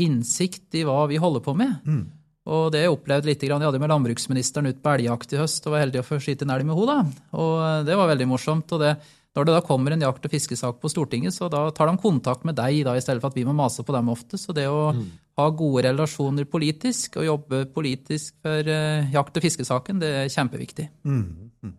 innsikt 0.00 0.78
i 0.78 0.84
hva 0.86 1.02
vi 1.10 1.20
holder 1.20 1.42
på 1.44 1.54
med. 1.58 1.76
Mm. 1.84 2.04
Og 2.50 2.70
det 2.72 2.80
har 2.80 2.88
jeg 2.88 2.96
opplevd 2.96 3.28
litt. 3.28 3.42
Jeg 3.44 3.62
hadde 3.62 3.80
med 3.82 3.92
landbruksministeren 3.92 4.70
ut 4.70 4.82
på 4.82 4.92
elgjakt 4.94 5.34
i 5.34 5.40
høst 5.40 5.66
og 5.66 5.74
var 5.74 5.84
heldig 5.84 6.00
å 6.00 6.06
få 6.06 6.20
skyte 6.22 6.46
en 6.46 6.54
elg 6.54 6.68
med 6.68 6.78
henne. 6.78 7.16
Og 7.36 7.56
eh, 7.66 7.80
det 7.88 7.98
var 7.98 8.12
veldig 8.12 8.28
morsomt. 8.30 8.76
og 8.76 8.84
det, 8.84 8.94
Når 9.36 9.48
det 9.48 9.56
da 9.56 9.64
kommer 9.66 9.94
en 9.94 10.06
jakt- 10.06 10.30
og 10.30 10.32
fiskesak 10.32 10.80
på 10.80 10.92
Stortinget, 10.92 11.36
så 11.36 11.50
da 11.52 11.66
tar 11.74 11.90
de 11.90 12.00
kontakt 12.00 12.46
med 12.48 12.56
deg 12.58 12.84
da, 12.86 12.94
i 12.96 13.02
stedet 13.04 13.20
for 13.20 13.34
at 13.34 13.38
vi 13.38 13.46
må 13.48 13.56
mase 13.56 13.84
på 13.86 13.94
dem 13.96 14.08
ofte. 14.14 14.40
Så 14.40 14.56
det 14.56 14.68
å 14.70 14.90
mm. 14.96 15.04
ha 15.42 15.50
gode 15.50 15.84
relasjoner 15.90 16.48
politisk 16.50 17.20
og 17.20 17.28
jobbe 17.28 17.64
politisk 17.74 18.38
for 18.46 18.72
eh, 18.78 19.10
jakt- 19.12 19.36
og 19.36 19.46
fiskesaken, 19.50 20.00
det 20.02 20.14
er 20.22 20.32
kjempeviktig. 20.32 20.88
Mm. 21.04 21.76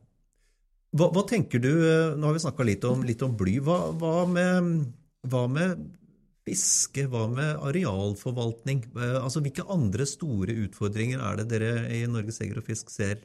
Hva, 0.91 1.07
hva, 1.15 1.23
tenker 1.27 1.61
du, 1.63 1.71
eh, 1.87 2.13
Nå 2.19 2.27
har 2.27 2.35
vi 2.35 2.43
snakka 2.43 2.67
litt, 2.67 2.85
litt, 3.07 3.23
om 3.23 3.35
bly. 3.37 3.57
Hva, 3.63 3.79
hva, 3.95 4.25
med, 4.27 4.87
hva, 5.31 5.45
med, 5.47 5.85
fiske? 6.47 7.05
Hva 7.11 7.27
med 7.31 7.61
arealforvaltning? 7.69 8.83
Eh, 8.97 9.19
altså, 9.21 9.43
Hvilke 9.43 9.67
andre 9.71 10.07
store 10.09 10.57
utfordringer 10.65 11.23
er 11.23 11.39
det 11.39 11.47
dere 11.53 11.75
i 11.95 12.03
Norges 12.11 12.41
Jeger 12.43 12.59
og 12.59 12.67
Fisk 12.67 12.91
ser? 12.91 13.23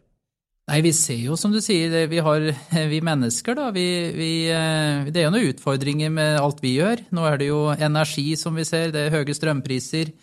Nei, 0.70 0.81
Vi 0.83 0.92
ser 0.94 1.18
jo, 1.22 1.35
som 1.38 1.52
du 1.55 1.61
sier, 1.62 2.07
vi, 2.11 2.22
har, 2.22 2.46
vi 2.92 3.02
mennesker, 3.02 3.59
da. 3.59 3.72
Vi, 3.74 3.88
vi, 4.14 4.31
eh, 4.55 5.11
det 5.11 5.22
er 5.22 5.26
jo 5.26 5.35
noen 5.35 5.50
utfordringer 5.50 6.14
med 6.14 6.38
alt 6.38 6.62
vi 6.62 6.76
gjør. 6.79 7.02
Nå 7.18 7.26
er 7.26 7.42
det 7.42 7.50
jo 7.50 7.61
energi, 7.74 8.29
som 8.38 8.55
vi 8.55 8.66
ser. 8.68 8.94
Det 8.94 9.09
er 9.09 9.18
høye 9.18 9.35
strømpriser. 9.35 10.14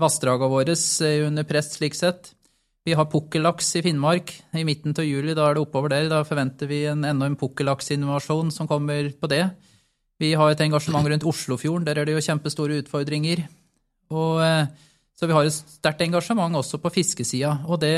Vassdragene 0.00 0.48
våre 0.48 0.72
er 1.04 1.26
under 1.26 1.44
press 1.44 1.74
slik 1.74 1.92
sett. 1.92 2.30
Vi 2.86 2.94
har 2.94 3.08
pukkellaks 3.10 3.72
i 3.76 3.82
Finnmark. 3.82 4.30
I 4.54 4.62
midten 4.64 4.94
av 4.94 5.02
juli 5.02 5.34
da 5.34 5.48
er 5.48 5.56
det 5.56 5.64
oppover 5.64 5.90
der. 5.90 6.04
Da 6.12 6.20
forventer 6.26 6.68
vi 6.70 6.84
en, 6.86 7.02
enda 7.02 7.26
en 7.26 7.38
pukkellaksinnovasjon 7.38 8.52
som 8.54 8.68
kommer 8.70 9.08
på 9.10 9.30
det. 9.32 9.42
Vi 10.22 10.30
har 10.38 10.52
et 10.52 10.62
engasjement 10.62 11.08
rundt 11.10 11.26
Oslofjorden. 11.26 11.86
Der 11.88 11.98
er 11.98 12.06
det 12.06 12.14
jo 12.14 12.22
kjempestore 12.22 12.78
utfordringer. 12.84 13.42
Og, 14.14 14.38
eh, 14.44 14.68
så 15.18 15.26
vi 15.26 15.34
har 15.34 15.48
et 15.48 15.56
sterkt 15.56 16.04
engasjement 16.06 16.54
også 16.60 16.78
på 16.78 16.92
fiskesida. 16.94 17.56
Og 17.66 17.82
det 17.82 17.96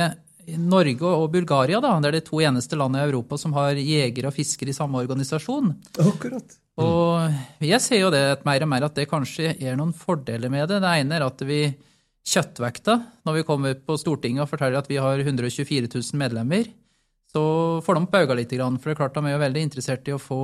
Norge 0.56 1.04
og 1.04 1.28
Bulgaria 1.34 1.82
da, 1.84 1.92
det 2.00 2.08
er 2.08 2.16
de 2.16 2.24
to 2.24 2.40
eneste 2.40 2.78
landene 2.80 3.04
i 3.04 3.10
Europa 3.10 3.36
som 3.36 3.52
har 3.58 3.76
jegere 3.76 4.30
og 4.30 4.36
fiskere 4.38 4.72
i 4.72 4.78
samme 4.78 5.02
organisasjon. 5.02 5.74
Akkurat. 6.00 6.56
Og 6.80 7.60
jeg 7.60 7.82
ser 7.84 8.00
jo 8.06 8.10
det 8.14 8.24
mer 8.46 8.64
og 8.64 8.72
mer 8.72 8.88
at 8.88 8.96
det 8.96 9.08
kanskje 9.10 9.52
er 9.52 9.76
noen 9.76 9.92
fordeler 9.92 10.48
med 10.48 10.70
det. 10.70 10.80
Det 10.80 10.96
ene 11.02 11.18
er 11.18 11.26
at 11.26 11.44
vi 11.44 11.60
kjøttvekta 12.28 12.98
når 13.26 13.38
vi 13.38 13.46
kommer 13.48 13.78
på 13.80 13.96
Stortinget 14.00 14.44
og 14.44 14.50
forteller 14.50 14.80
at 14.80 14.90
vi 14.90 15.00
har 15.00 15.20
124 15.22 15.88
000 15.88 16.20
medlemmer, 16.20 16.68
så 17.28 17.42
får 17.84 17.98
de 17.98 18.04
opp 18.04 18.36
litt, 18.38 18.52
for 18.56 18.88
det 18.88 18.94
er 18.94 19.00
klart 19.00 19.16
de 19.16 19.24
er 19.26 19.34
jo 19.34 19.44
veldig 19.44 19.64
interessert 19.66 20.08
i 20.08 20.14
å 20.16 20.20
få 20.20 20.40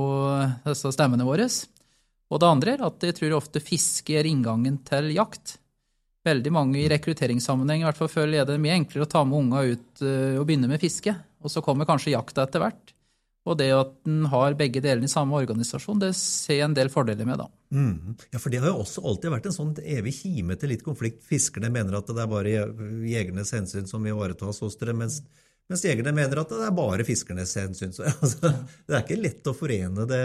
disse 0.65 0.91
stemmene 0.93 1.25
våre. 1.25 1.47
Og 2.29 2.41
det 2.41 2.49
andre 2.49 2.73
er 2.75 2.83
at 2.85 3.05
jeg 3.05 3.17
tror 3.17 3.37
ofte 3.37 3.61
fiske 3.61 4.17
er 4.17 4.29
inngangen 4.29 4.79
til 4.85 5.11
jakt. 5.15 5.57
Veldig 6.25 6.53
mange 6.53 6.81
i 6.81 6.89
rekrutteringssammenheng 6.89 7.83
i 7.83 7.87
hvert 7.87 7.99
fall 7.99 8.09
føler 8.09 8.45
det 8.45 8.57
er 8.57 8.61
mye 8.61 8.77
enklere 8.79 9.05
å 9.05 9.09
ta 9.09 9.21
med 9.25 9.37
unga 9.37 9.61
ut 9.65 10.01
eh, 10.01 10.37
og 10.39 10.47
begynne 10.47 10.69
med 10.69 10.81
fiske. 10.81 11.13
Og 11.45 11.53
så 11.53 11.61
kommer 11.65 11.85
kanskje 11.85 12.15
jakta 12.15 12.47
etter 12.47 12.63
hvert. 12.63 12.94
Og 13.45 13.57
det 13.59 13.67
at 13.77 13.93
en 14.09 14.25
har 14.31 14.55
begge 14.57 14.81
delene 14.81 15.05
i 15.05 15.11
samme 15.11 15.37
organisasjon, 15.37 15.99
det 16.01 16.15
ser 16.17 16.57
jeg 16.57 16.65
en 16.65 16.75
del 16.77 16.89
fordeler 16.89 17.27
med, 17.29 17.43
da. 17.43 17.45
Mm. 17.75 18.15
Ja, 18.33 18.41
for 18.41 18.49
det 18.49 18.63
har 18.63 18.71
jo 18.71 18.81
også 18.81 19.03
alltid 19.05 19.33
vært 19.35 19.49
en 19.49 19.53
sånn 19.53 19.73
evig 19.83 20.15
kime 20.17 20.57
til 20.57 20.71
litt 20.73 20.85
konflikt. 20.85 21.21
Fiskerne 21.29 21.69
mener 21.73 21.99
at 21.99 22.09
det 22.09 22.23
er 22.23 22.31
bare 22.31 22.53
jegernes 23.05 23.53
hensyn 23.53 23.89
som 23.89 24.05
ivaretas 24.09 24.63
hos 24.65 24.77
dere, 24.81 24.95
mens, 24.97 25.19
mens 25.69 25.83
jegerne 25.85 26.15
mener 26.17 26.41
at 26.41 26.53
det 26.55 26.61
er 26.65 26.73
bare 26.73 27.05
fiskernes 27.05 27.53
hensyn. 27.61 27.93
Så, 27.93 28.07
altså, 28.15 28.49
det 28.87 28.97
er 28.97 29.03
ikke 29.03 29.21
lett 29.21 29.49
å 29.51 29.53
forene 29.57 30.07
det. 30.09 30.21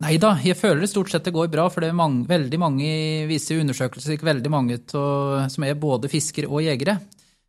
Nei 0.00 0.14
da, 0.22 0.30
jeg 0.46 0.56
føler 0.56 0.84
det 0.84 0.90
stort 0.92 1.10
sett 1.10 1.26
det 1.26 1.34
går 1.34 1.50
bra, 1.52 1.64
for 1.72 1.82
det 1.82 1.90
er 1.90 1.98
mange, 1.98 2.22
veldig 2.28 2.60
mange 2.62 2.92
viser 3.28 3.58
undersøkelser 3.60 4.14
ikke 4.14 4.28
veldig 4.28 4.52
mange 4.54 4.78
to, 4.88 5.02
som 5.50 5.66
er 5.66 5.74
både 5.82 6.08
fisker 6.12 6.46
og 6.46 6.62
jegere. 6.62 6.94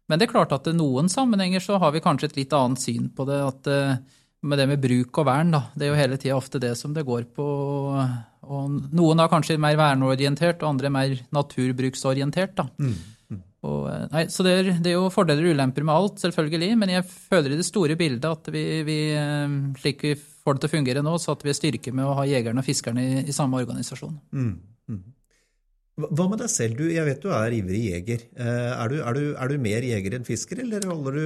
Men 0.10 0.20
det 0.20 0.26
er 0.26 0.34
klart 0.34 0.58
at 0.58 0.66
i 0.68 0.74
noen 0.76 1.06
sammenhenger 1.08 1.62
så 1.64 1.78
har 1.80 1.94
vi 1.94 2.02
kanskje 2.04 2.32
et 2.32 2.42
litt 2.42 2.58
annet 2.58 2.82
syn 2.82 3.06
på 3.16 3.28
det. 3.30 3.38
at 3.46 3.72
med 4.42 4.58
det 4.58 4.68
med 4.72 4.82
bruk 4.82 5.22
og 5.22 5.28
vern, 5.28 5.54
da. 5.54 5.62
Det 5.78 5.86
er 5.86 5.92
jo 5.92 6.00
hele 6.00 6.18
tida 6.22 6.38
ofte 6.38 6.62
det 6.62 6.74
som 6.80 6.96
det 6.96 7.06
går 7.08 7.28
på. 7.36 7.46
Og 8.52 8.92
noen 8.98 9.22
er 9.22 9.32
kanskje 9.32 9.60
mer 9.62 9.78
verneorientert, 9.80 10.64
og 10.64 10.74
andre 10.74 10.90
er 10.90 10.96
mer 10.96 11.18
naturbruksorientert. 11.36 12.56
da. 12.58 12.68
Og, 13.62 13.86
eh, 13.92 14.06
nei, 14.10 14.24
så 14.34 14.42
det 14.46 14.52
er, 14.58 14.70
det 14.82 14.90
er, 14.90 14.98
jo 14.98 15.12
fordeler 15.14 15.46
og 15.46 15.54
ulemper 15.54 15.86
med 15.86 15.94
alt, 15.94 16.22
selvfølgelig, 16.24 16.72
men 16.82 16.94
jeg 16.96 17.06
føler 17.06 17.54
i 17.54 17.60
det 17.60 17.68
store 17.68 17.98
bildet 18.00 18.26
at 18.26 18.50
vi, 18.54 18.64
vi 18.88 18.98
eh, 19.14 19.58
slik 19.78 20.06
vi 20.08 20.16
får 20.18 20.58
det 20.58 20.64
til 20.64 20.72
å 20.72 20.76
fungere 20.76 21.04
nå, 21.06 21.14
så 21.22 21.36
at 21.36 21.46
vi 21.46 21.52
er 21.54 21.58
styrke 21.60 21.94
med 21.94 22.08
å 22.08 22.16
ha 22.18 22.26
jegerne 22.26 22.64
og 22.64 22.66
fiskerne 22.66 23.04
i, 23.06 23.20
i 23.30 23.36
samme 23.36 23.62
organisasjon. 23.62 24.18
Mm, 24.34 24.56
mm. 24.90 25.04
Hva 26.02 26.26
med 26.32 26.42
deg 26.42 26.50
selv? 26.50 26.82
Du, 26.82 26.88
jeg 26.90 27.06
vet 27.06 27.22
du 27.22 27.30
er 27.38 27.54
ivrig 27.54 27.84
jeger. 27.92 28.26
Eh, 28.34 28.72
er 28.74 28.90
du, 28.90 28.98
er, 29.04 29.20
du, 29.20 29.34
er 29.38 29.54
du, 29.54 29.62
mer 29.62 29.86
jeger 29.86 30.18
enn 30.18 30.26
fisker, 30.26 30.64
eller 30.66 30.90
holder 30.90 31.20
du 31.20 31.26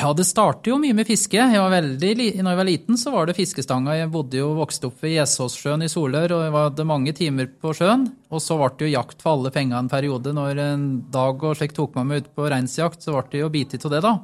Ja, 0.00 0.14
det 0.16 0.24
starter 0.24 0.72
jo 0.72 0.78
mye 0.80 0.94
med 0.96 1.04
fiske. 1.04 1.36
Jeg 1.36 1.60
veldig, 1.74 2.14
når 2.40 2.54
jeg 2.54 2.58
var 2.58 2.66
liten, 2.66 2.96
så 2.96 3.10
var 3.12 3.28
det 3.28 3.34
fiskestanga. 3.36 3.98
Jeg 3.98 4.08
bodde 4.14 4.38
jo 4.38 4.54
vokste 4.56 4.88
opp 4.88 5.02
ved 5.04 5.12
Gjesåssjøen 5.12 5.84
i 5.84 5.90
Solør, 5.92 6.32
og 6.38 6.44
jeg 6.46 6.54
hadde 6.54 6.86
mange 6.88 7.12
timer 7.16 7.50
på 7.60 7.74
sjøen. 7.76 8.06
Og 8.32 8.40
så 8.40 8.56
ble 8.56 8.70
det 8.78 8.86
jo 8.88 8.94
jakt 8.94 9.20
for 9.20 9.34
alle 9.34 9.52
penga 9.52 9.76
en 9.76 9.90
periode. 9.92 10.32
Når 10.32 10.62
en 10.64 10.86
dag 11.12 11.44
og 11.44 11.58
slik 11.58 11.76
tok 11.76 11.98
meg 11.98 12.08
meg 12.08 12.22
ut 12.22 12.30
på 12.38 12.48
reinsjakt, 12.48 13.04
så 13.04 13.12
ble 13.18 13.26
det 13.34 13.42
jo 13.42 13.52
bitt 13.52 13.76
av 13.76 13.92
det, 13.92 14.00
da. 14.06 14.14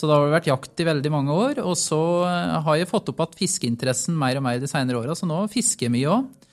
Så 0.00 0.08
da 0.10 0.16
har 0.18 0.26
det 0.26 0.34
vært 0.40 0.50
jakt 0.50 0.82
i 0.82 0.88
veldig 0.90 1.14
mange 1.14 1.38
år. 1.44 1.62
Og 1.62 1.78
så 1.78 2.02
eh, 2.26 2.58
har 2.66 2.80
jeg 2.80 2.90
fått 2.90 3.12
opp 3.12 3.22
igjen 3.22 3.38
fiskeinteressen 3.44 4.18
mer 4.18 4.40
og 4.40 4.46
mer 4.48 4.58
de 4.58 4.70
senere 4.70 5.04
åra, 5.04 5.14
så 5.14 5.30
nå 5.30 5.44
fisker 5.52 5.86
jeg 5.86 5.94
mye 6.00 6.16
òg. 6.16 6.50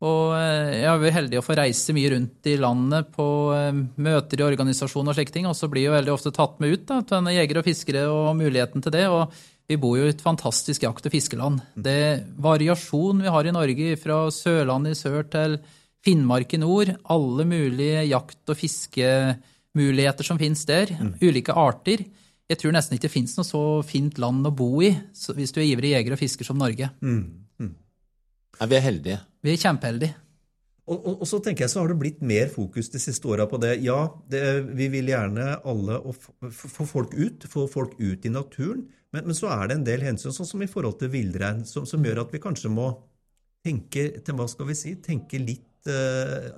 Og 0.00 0.32
eh, 0.32 0.80
jeg 0.80 0.88
har 0.88 1.00
vært 1.02 1.16
heldig 1.18 1.40
å 1.40 1.44
få 1.44 1.54
reise 1.58 1.92
mye 1.92 2.10
rundt 2.14 2.48
i 2.48 2.56
landet 2.60 3.10
på 3.12 3.26
eh, 3.52 3.80
møter 4.00 4.40
i 4.40 4.46
organisasjoner 4.46 5.12
og 5.12 5.18
slike 5.18 5.34
ting. 5.34 5.48
Og 5.50 5.56
så 5.58 5.68
blir 5.68 5.84
jeg 5.84 5.90
jo 5.90 5.96
veldig 5.98 6.14
ofte 6.14 6.32
tatt 6.36 6.56
med 6.62 6.72
ut 6.72 6.86
da, 6.88 7.02
til 7.04 7.28
jegere 7.34 7.60
og 7.60 7.68
fiskere 7.68 8.06
og 8.08 8.30
muligheten 8.38 8.84
til 8.86 8.94
det. 8.96 9.04
Og 9.12 9.34
vi 9.70 9.76
bor 9.80 9.98
jo 10.00 10.08
i 10.08 10.14
et 10.14 10.24
fantastisk 10.24 10.86
jakt- 10.86 11.04
og 11.04 11.12
fiskeland. 11.12 11.60
Det 11.76 11.98
er 12.06 12.24
variasjon 12.40 13.20
vi 13.22 13.34
har 13.36 13.46
i 13.46 13.54
Norge, 13.54 13.92
fra 14.00 14.22
Sørlandet 14.34 14.96
i 14.96 15.00
sør 15.02 15.28
til 15.30 15.60
Finnmark 16.00 16.56
i 16.56 16.62
nord. 16.64 16.94
Alle 17.12 17.44
mulige 17.44 18.08
jakt- 18.08 18.50
og 18.50 18.56
fiskemuligheter 18.56 20.26
som 20.26 20.40
finnes 20.40 20.64
der. 20.64 20.96
Mm. 20.96 21.12
Ulike 21.20 21.52
arter. 21.52 22.08
Jeg 22.50 22.58
tror 22.58 22.72
nesten 22.74 22.96
ikke 22.96 23.06
det 23.06 23.14
finnes 23.14 23.36
noe 23.36 23.46
så 23.46 23.64
fint 23.86 24.16
land 24.18 24.48
å 24.48 24.50
bo 24.50 24.80
i 24.82 24.90
hvis 24.90 25.52
du 25.54 25.60
er 25.60 25.68
ivrig 25.68 25.92
jeger 25.92 26.16
og 26.16 26.24
fisker 26.24 26.48
som 26.48 26.58
Norge. 26.58 26.88
Mm. 27.04 27.44
Mm. 27.60 27.74
Ja, 28.56 28.66
vi 28.66 28.80
er 28.80 28.88
heldige. 28.88 29.20
Vi 29.40 29.54
er 29.54 29.60
kjempeheldige. 29.60 30.16
Og, 30.90 30.96
og, 30.96 31.20
og, 31.20 31.26
så 31.28 31.38
tenker 31.42 31.64
jeg 31.64 31.70
så 31.70 31.84
har 31.84 31.92
det 31.92 32.00
blitt 32.00 32.22
mer 32.26 32.48
fokus 32.50 32.90
de 32.90 32.98
siste 33.02 33.28
åra 33.30 33.46
på 33.50 33.60
det. 33.62 33.76
Ja, 33.84 33.98
det, 34.30 34.42
vi 34.78 34.88
vil 34.90 35.12
gjerne 35.12 35.52
alle 35.68 36.00
få 36.50 36.86
folk 36.88 37.14
ut, 37.14 37.46
få 37.50 37.66
folk 37.70 37.94
ut 38.00 38.26
i 38.26 38.32
naturen. 38.32 38.88
Men, 39.14 39.28
men, 39.28 39.36
så 39.36 39.50
er 39.54 39.68
det 39.68 39.78
en 39.78 39.86
del 39.86 40.06
hensyn, 40.06 40.34
sånn 40.34 40.48
som 40.48 40.62
i 40.62 40.70
forhold 40.70 40.98
til 41.00 41.12
villrein, 41.12 41.62
som, 41.66 41.86
som, 41.86 42.02
gjør 42.04 42.24
at 42.24 42.34
vi 42.34 42.42
kanskje 42.42 42.72
må 42.72 42.92
tenke 43.66 44.06
til 44.24 44.38
hva 44.38 44.46
skal 44.50 44.70
vi 44.70 44.78
si, 44.78 44.96
tenke 45.02 45.38
litt 45.42 45.90
eh, 45.90 46.50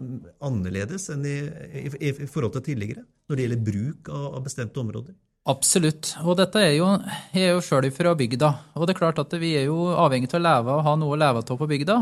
annerledes 0.45 1.09
enn 1.13 1.27
i, 1.27 1.37
i, 1.83 1.87
i, 2.13 2.29
forhold 2.31 2.55
til 2.57 2.67
tidligere 2.71 3.05
når 3.29 3.39
det 3.39 3.47
gjelder 3.47 3.65
bruk 3.69 4.11
av, 4.13 4.27
av 4.39 4.45
bestemte 4.47 4.81
områder. 4.81 5.17
Absolutt. 5.51 6.13
Og 6.23 6.37
dette 6.39 6.61
er 6.63 6.77
jo, 6.77 6.87
jeg 7.35 7.49
er 7.49 7.57
jo 7.57 7.63
sjøl 7.67 7.89
fra 7.95 8.13
bygda. 8.15 8.53
Og 8.79 8.87
det 8.87 8.95
er 8.95 9.01
klart 9.01 9.19
at 9.19 9.33
vi 9.43 9.57
er 9.59 9.67
jo 9.67 9.89
avhengig 9.99 10.31
av 10.31 10.39
å 10.39 10.45
leve 10.45 10.77
og 10.77 10.85
ha 10.87 10.93
noe 11.01 11.17
å 11.17 11.19
leve 11.19 11.43
av 11.43 11.59
på 11.59 11.69
bygda. 11.73 11.97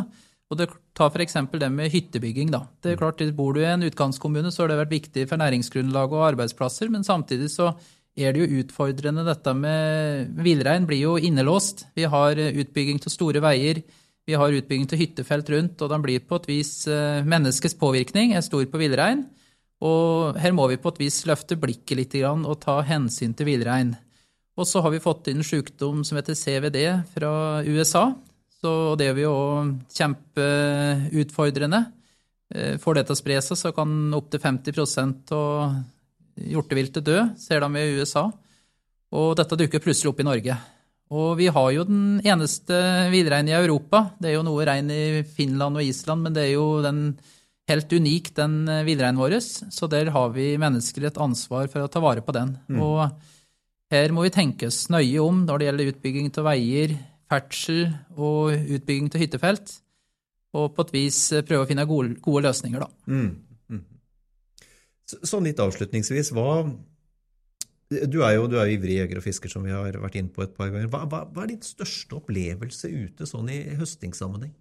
Og 0.50 0.58
det 0.58 0.66
tar 0.98 1.12
f.eks. 1.14 1.36
det 1.62 1.70
med 1.70 1.92
hyttebygging. 1.92 2.50
da. 2.50 2.64
Det 2.82 2.92
er 2.92 3.00
klart, 3.00 3.22
Bor 3.36 3.54
du 3.54 3.60
i 3.62 3.70
en 3.70 3.86
utkantskommune, 3.86 4.50
så 4.50 4.64
har 4.64 4.72
det 4.72 4.80
vært 4.82 4.96
viktig 4.96 5.28
for 5.30 5.38
næringsgrunnlag 5.38 6.12
og 6.12 6.26
arbeidsplasser, 6.32 6.90
men 6.90 7.06
samtidig 7.06 7.52
så 7.52 7.70
er 8.18 8.34
det 8.34 8.42
jo 8.42 8.60
utfordrende 8.60 9.22
dette 9.24 9.54
med 9.54 10.34
Villrein 10.42 10.86
blir 10.88 11.04
jo 11.04 11.16
innelåst. 11.16 11.86
Vi 11.94 12.08
har 12.10 12.34
utbygging 12.34 12.98
til 12.98 13.14
store 13.14 13.42
veier, 13.44 13.84
vi 14.26 14.36
har 14.38 14.54
utbygging 14.54 14.88
til 14.90 15.00
hyttefelt 15.00 15.48
rundt, 15.50 15.80
og 15.82 15.90
den 15.90 16.02
blir 16.04 16.22
på 16.26 16.40
et 16.40 16.48
vis 16.50 16.72
eh, 16.90 17.22
Menneskets 17.26 17.78
påvirkning 17.78 18.34
er 18.34 18.44
stor 18.46 18.66
på 18.70 18.80
villrein. 18.82 19.24
Og 19.80 20.36
her 20.36 20.52
må 20.52 20.66
vi 20.68 20.76
på 20.76 20.92
et 20.92 21.00
vis 21.06 21.22
løfte 21.26 21.56
blikket 21.56 21.96
litt 21.96 22.16
og 22.20 22.58
ta 22.60 22.80
hensyn 22.84 23.32
til 23.34 23.48
villrein. 23.48 23.94
Og 24.60 24.68
så 24.68 24.82
har 24.84 24.92
vi 24.92 25.00
fått 25.00 25.30
inn 25.32 25.40
en 25.40 25.46
sykdom 25.46 26.02
som 26.04 26.18
heter 26.18 26.36
CVD 26.36 26.78
fra 27.14 27.32
USA. 27.64 28.10
Så 28.60 28.72
det 29.00 29.08
er 29.08 29.22
jo 29.22 29.36
kjempeutfordrende. 29.96 31.80
Eh, 32.52 32.76
får 32.82 32.98
det 32.98 33.06
til 33.08 33.16
å 33.16 33.20
spre 33.20 33.38
seg, 33.44 33.56
så 33.56 33.72
kan 33.72 34.12
opptil 34.16 34.42
50% 34.42 35.32
av 35.36 35.78
hjorteviltet 36.40 37.06
dø, 37.06 37.22
ser 37.40 37.64
de 37.64 37.80
i 37.80 37.96
USA. 38.00 38.26
Og 39.16 39.32
dette 39.38 39.58
dukker 39.58 39.82
plutselig 39.82 40.12
opp 40.12 40.20
i 40.22 40.28
Norge. 40.28 40.56
Og 41.10 41.34
vi 41.40 41.48
har 41.50 41.72
jo 41.74 41.84
den 41.88 42.20
eneste 42.22 42.76
villreinen 43.10 43.50
i 43.50 43.58
Europa. 43.58 44.12
Det 44.20 44.30
er 44.30 44.36
jo 44.36 44.46
noe 44.46 44.66
rein 44.66 44.90
i 44.94 45.24
Finland 45.26 45.80
og 45.80 45.86
Island, 45.86 46.26
men 46.26 46.36
det 46.36 46.44
er 46.46 46.52
jo 46.54 46.68
den 46.84 47.02
helt 47.70 47.92
unik, 47.92 48.32
den 48.36 48.60
eh, 48.68 48.84
villreinen 48.86 49.18
vår. 49.18 49.38
Så 49.40 49.88
der 49.90 50.12
har 50.14 50.30
vi 50.36 50.52
mennesker 50.60 51.08
et 51.08 51.20
ansvar 51.22 51.70
for 51.72 51.82
å 51.86 51.90
ta 51.90 52.02
vare 52.02 52.22
på 52.22 52.34
den. 52.36 52.54
Mm. 52.70 52.82
Og 52.84 53.94
her 53.94 54.14
må 54.14 54.26
vi 54.26 54.34
tenke 54.34 54.68
oss 54.70 54.84
nøye 54.92 55.18
om 55.22 55.42
når 55.46 55.58
det 55.58 55.68
gjelder 55.70 55.92
utbygging 55.94 56.30
av 56.30 56.46
veier, 56.46 56.94
ferdsel 57.30 57.86
og 58.16 58.52
utbygging 58.52 59.10
av 59.12 59.22
hyttefelt. 59.22 59.74
Og 60.58 60.72
på 60.74 60.86
et 60.86 60.94
vis 60.96 61.18
eh, 61.36 61.44
prøve 61.46 61.64
å 61.64 61.70
finne 61.70 61.86
gode, 61.86 62.16
gode 62.24 62.48
løsninger, 62.48 62.82
da. 62.82 62.90
Mm. 63.06 63.30
Mm. 63.70 63.84
Sånn 65.22 65.46
litt 65.46 65.62
avslutningsvis, 65.62 66.32
hva 66.34 66.64
du 67.90 68.20
er 68.22 68.36
jo 68.36 68.46
du 68.46 68.54
er 68.60 68.70
ivrig 68.70 69.00
jeger 69.00 69.18
og 69.18 69.24
fisker, 69.24 69.50
som 69.50 69.64
vi 69.66 69.74
har 69.74 69.96
vært 69.98 70.20
inne 70.20 70.30
på 70.30 70.44
et 70.44 70.52
par 70.54 70.68
ganger. 70.70 70.86
Hva, 70.92 71.02
hva, 71.10 71.24
hva 71.26 71.42
er 71.42 71.50
din 71.50 71.64
største 71.64 72.20
opplevelse 72.20 72.86
ute 72.86 73.26
sånn 73.26 73.50
i 73.50 73.64
høstingssammenheng? 73.80 74.52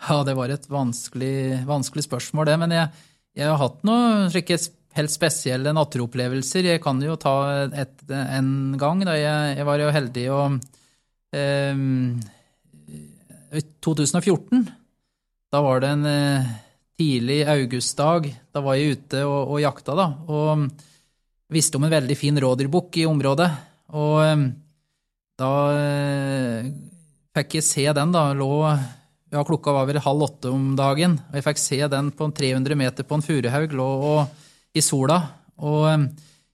Ja, 0.00 0.22
det 0.26 0.34
var 0.34 0.50
et 0.50 0.66
vanskelig, 0.70 1.62
vanskelig 1.68 2.06
spørsmål, 2.08 2.48
det. 2.48 2.56
Men 2.64 2.74
jeg, 2.74 3.06
jeg, 3.38 3.46
har 3.46 3.60
hatt 3.60 3.84
noen 3.86 4.30
slike 4.32 4.58
helt 4.96 5.12
spesielle 5.12 5.74
naturopplevelser. 5.76 6.72
Jeg 6.72 6.82
kan 6.82 6.98
jo 7.04 7.14
ta 7.20 7.36
et, 7.68 8.02
en 8.10 8.74
gang. 8.80 9.04
da 9.06 9.14
Jeg, 9.14 9.58
jeg 9.60 9.68
var 9.68 9.84
jo 9.84 9.94
heldig 9.94 10.26
eh, 10.34 10.58
I 13.50 13.62
2014, 13.82 14.66
da 15.50 15.62
var 15.62 15.82
det 15.82 15.90
en 15.94 16.06
eh, 16.06 16.50
tidlig 16.98 17.42
augustdag. 17.48 18.30
Da 18.52 18.62
var 18.62 18.78
jeg 18.78 18.96
ute 18.96 19.24
og, 19.26 19.54
og 19.54 19.62
jakta, 19.62 19.96
da. 19.98 20.06
Og 20.30 20.66
visste 21.50 21.78
om 21.78 21.86
en 21.86 21.94
veldig 21.94 22.16
fin 22.18 22.38
rådyrbukk 22.38 23.00
i 23.02 23.08
området. 23.10 23.50
Og 23.98 24.16
eh, 24.24 24.46
da 25.40 25.52
eh, 25.74 26.70
fikk 27.34 27.58
jeg 27.58 27.66
se 27.66 27.86
den, 27.96 28.14
da. 28.14 28.30
Lå 28.36 28.52
ja, 29.30 29.42
klokka 29.46 29.74
var 29.74 29.86
vel 29.86 30.00
halv 30.02 30.26
åtte 30.26 30.50
om 30.50 30.72
dagen, 30.78 31.14
og 31.30 31.36
jeg 31.38 31.46
fikk 31.46 31.60
se 31.62 31.78
den 31.90 32.10
på 32.14 32.26
300 32.34 32.78
meter 32.78 33.06
på 33.06 33.18
en 33.18 33.22
furuhaug 33.22 33.76
lå 33.78 33.90
i 34.74 34.82
sola. 34.82 35.20
Og 35.60 35.84
um, 35.86 36.08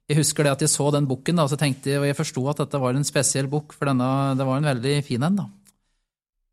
jeg 0.07 0.21
husker 0.21 0.47
det 0.47 0.55
at 0.55 0.64
jeg 0.64 0.71
så 0.73 0.88
den 0.95 1.07
bukken, 1.11 1.38
og 1.42 1.51
så 1.51 1.59
tenkte 1.59 1.90
jeg, 1.92 2.01
og 2.01 2.09
jeg 2.09 2.19
forsto 2.19 2.42
at 2.51 2.62
dette 2.62 2.81
var 2.83 2.95
en 2.95 3.07
spesiell 3.07 3.49
bukk, 3.51 3.75
for 3.75 3.90
denne, 3.90 4.11
det 4.38 4.47
var 4.47 4.61
en 4.61 4.69
veldig 4.71 4.99
fin 5.07 5.27
en. 5.27 5.40
da. 5.42 5.47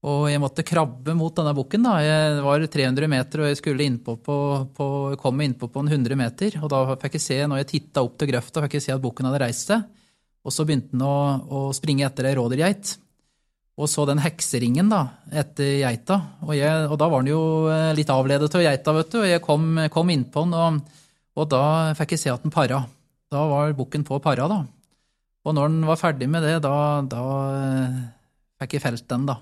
Og 0.04 0.26
jeg 0.28 0.42
måtte 0.44 0.66
krabbe 0.68 1.14
mot 1.16 1.32
denne 1.38 1.54
bukken. 1.56 1.86
da. 1.86 1.94
Jeg 2.04 2.40
var 2.44 2.66
300 2.68 3.08
meter, 3.08 3.44
og 3.44 3.48
jeg 3.48 3.60
skulle 3.62 3.86
innpå 3.88 4.18
på, 4.20 4.38
på, 4.76 4.88
komme 5.22 5.46
innpå 5.48 5.70
på 5.72 5.84
en 5.84 5.92
100 5.94 6.20
meter. 6.20 6.58
Og 6.60 6.72
da 6.74 6.82
fikk 7.00 7.16
jeg 7.16 7.24
se, 7.24 7.38
når 7.48 7.62
jeg 7.62 7.70
titta 7.70 8.04
opp 8.04 8.18
til 8.20 8.34
grøfta, 8.34 8.66
fikk 8.66 8.76
jeg 8.80 8.88
se 8.90 8.96
at 8.98 9.04
bukken 9.04 9.30
hadde 9.30 9.40
reist 9.46 9.72
seg. 9.72 9.86
Og 10.44 10.52
så 10.52 10.66
begynte 10.68 10.92
den 10.92 11.06
å, 11.08 11.16
å 11.48 11.62
springe 11.76 12.04
etter 12.10 12.28
ei 12.28 12.36
rådyrgeit. 12.36 12.98
Og 13.80 13.90
så 13.90 14.04
den 14.06 14.22
hekseringen 14.22 14.92
da, 14.92 15.06
etter 15.34 15.80
geita. 15.80 16.20
Og, 16.44 16.52
jeg, 16.58 16.84
og 16.92 16.98
da 17.00 17.08
var 17.10 17.24
den 17.24 17.32
jo 17.32 17.46
eh, 17.72 17.94
litt 17.96 18.12
avledet 18.12 18.52
av 18.54 18.66
geita, 18.66 18.98
vet 19.00 19.16
du. 19.16 19.22
Og 19.24 19.30
jeg 19.30 19.46
kom, 19.46 19.72
kom 19.94 20.12
innpå 20.14 20.44
den, 20.46 20.60
og, 20.60 21.00
og, 21.40 21.48
da 21.50 21.64
fikk 21.98 22.18
jeg 22.18 22.26
se 22.26 22.34
at 22.34 22.44
den 22.44 22.54
para. 22.54 22.84
Da 23.34 23.44
var 23.50 23.74
bukken 23.78 24.06
på 24.08 24.20
para, 24.24 24.48
da. 24.52 24.62
Og 25.44 25.56
når 25.58 25.72
den 25.74 25.88
var 25.88 26.00
ferdig 26.00 26.30
med 26.32 26.46
det, 26.46 26.60
da, 26.64 26.76
da 27.10 27.24
eh, 27.58 27.98
fikk 28.62 28.78
jeg 28.78 28.86
felt 28.86 29.08
den, 29.10 29.26
da. 29.28 29.40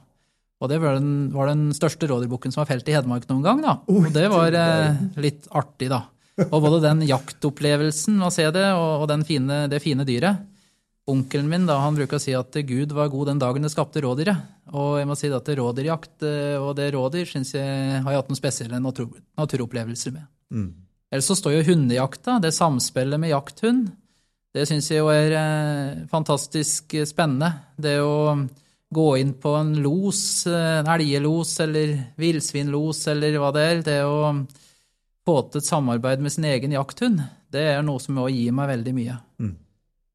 Og 0.62 0.70
det 0.70 0.78
var 0.82 0.98
den, 0.98 1.12
var 1.34 1.50
den 1.50 1.70
største 1.74 2.08
rådyrbukken 2.10 2.54
som 2.54 2.62
var 2.62 2.70
felt 2.70 2.90
i 2.90 2.96
Hedmark 2.96 3.28
noen 3.30 3.44
gang, 3.46 3.62
da. 3.66 3.76
Og 3.92 4.10
det 4.14 4.28
var 4.32 4.56
eh, 4.58 5.04
litt 5.22 5.50
artig, 5.58 5.92
da. 5.94 6.06
Og 6.48 6.58
både 6.64 6.80
den 6.86 7.04
jaktopplevelsen 7.10 8.22
å 8.24 8.32
se 8.34 8.48
det, 8.54 8.70
og, 8.78 9.04
og 9.04 9.28
fine, 9.28 9.66
det 9.70 9.82
fine 9.84 10.08
dyret, 10.08 10.48
Onkelen 11.10 11.50
min 11.50 11.66
da, 11.66 11.80
han 11.82 11.96
bruker 11.98 12.20
å 12.20 12.22
si 12.22 12.34
at 12.38 12.56
Gud 12.68 12.94
var 12.94 13.10
god 13.10 13.32
den 13.32 13.40
dagen 13.42 13.66
det 13.66 13.72
skapte 13.74 14.04
rådyret. 14.04 14.38
Og 14.78 15.00
jeg 15.00 15.08
må 15.10 15.18
si 15.18 15.32
at 15.34 15.50
rådyrjakt 15.58 16.26
eh, 16.30 16.62
og 16.62 16.76
det 16.78 16.92
rådyr 16.94 17.26
syns 17.28 17.56
jeg 17.58 18.04
har 18.06 18.14
jeg 18.14 18.22
hatt 18.22 18.30
noen 18.30 18.40
spesielle 18.40 18.80
natur, 18.80 19.10
naturopplevelser 19.40 20.14
med. 20.14 20.30
Mm. 20.54 20.70
Ellers 21.12 21.28
så 21.28 21.36
står 21.36 21.58
jo 21.58 21.68
hundejakta, 21.74 22.40
det 22.40 22.54
samspillet 22.56 23.20
med 23.20 23.34
jakthund. 23.34 23.90
Det 24.52 24.66
syns 24.68 24.90
jeg 24.92 25.02
jo 25.02 25.12
er 25.12 25.36
eh, 25.36 26.02
fantastisk 26.12 26.96
spennende. 27.08 27.52
Det 27.76 27.98
å 28.04 28.40
gå 28.92 29.08
inn 29.20 29.34
på 29.40 29.56
en 29.56 29.74
los, 29.84 30.48
en 30.48 30.88
elgelos 30.92 31.54
eller 31.64 31.94
villsvinlos 32.20 33.06
eller 33.12 33.38
hva 33.40 33.52
det 33.56 33.64
er, 33.68 33.84
det 33.86 34.00
å 34.04 34.34
få 35.28 35.38
til 35.48 35.62
et 35.62 35.68
samarbeid 35.68 36.24
med 36.24 36.34
sin 36.34 36.48
egen 36.50 36.76
jakthund, 36.76 37.22
det 37.52 37.64
er 37.74 37.84
noe 37.86 38.02
som 38.04 38.20
også 38.20 38.36
gir 38.36 38.56
meg 38.56 38.72
veldig 38.74 38.94
mye. 38.98 39.18
Mm. 39.40 39.54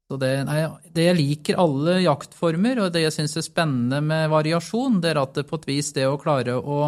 Så 0.07 0.19
det, 0.21 0.31
nei, 0.47 0.61
det 0.95 1.07
jeg 1.09 1.17
liker 1.17 1.59
alle 1.59 1.97
jaktformer, 2.03 2.83
og 2.83 2.93
det 2.93 3.03
jeg 3.07 3.15
syns 3.17 3.35
er 3.39 3.47
spennende 3.47 3.99
med 4.05 4.29
variasjon, 4.31 5.01
det 5.03 5.11
er 5.11 5.21
at 5.23 5.35
det 5.35 5.47
på 5.49 5.59
et 5.59 5.67
vis 5.67 5.91
det 5.97 6.05
å 6.07 6.19
klare 6.21 6.55
å 6.57 6.79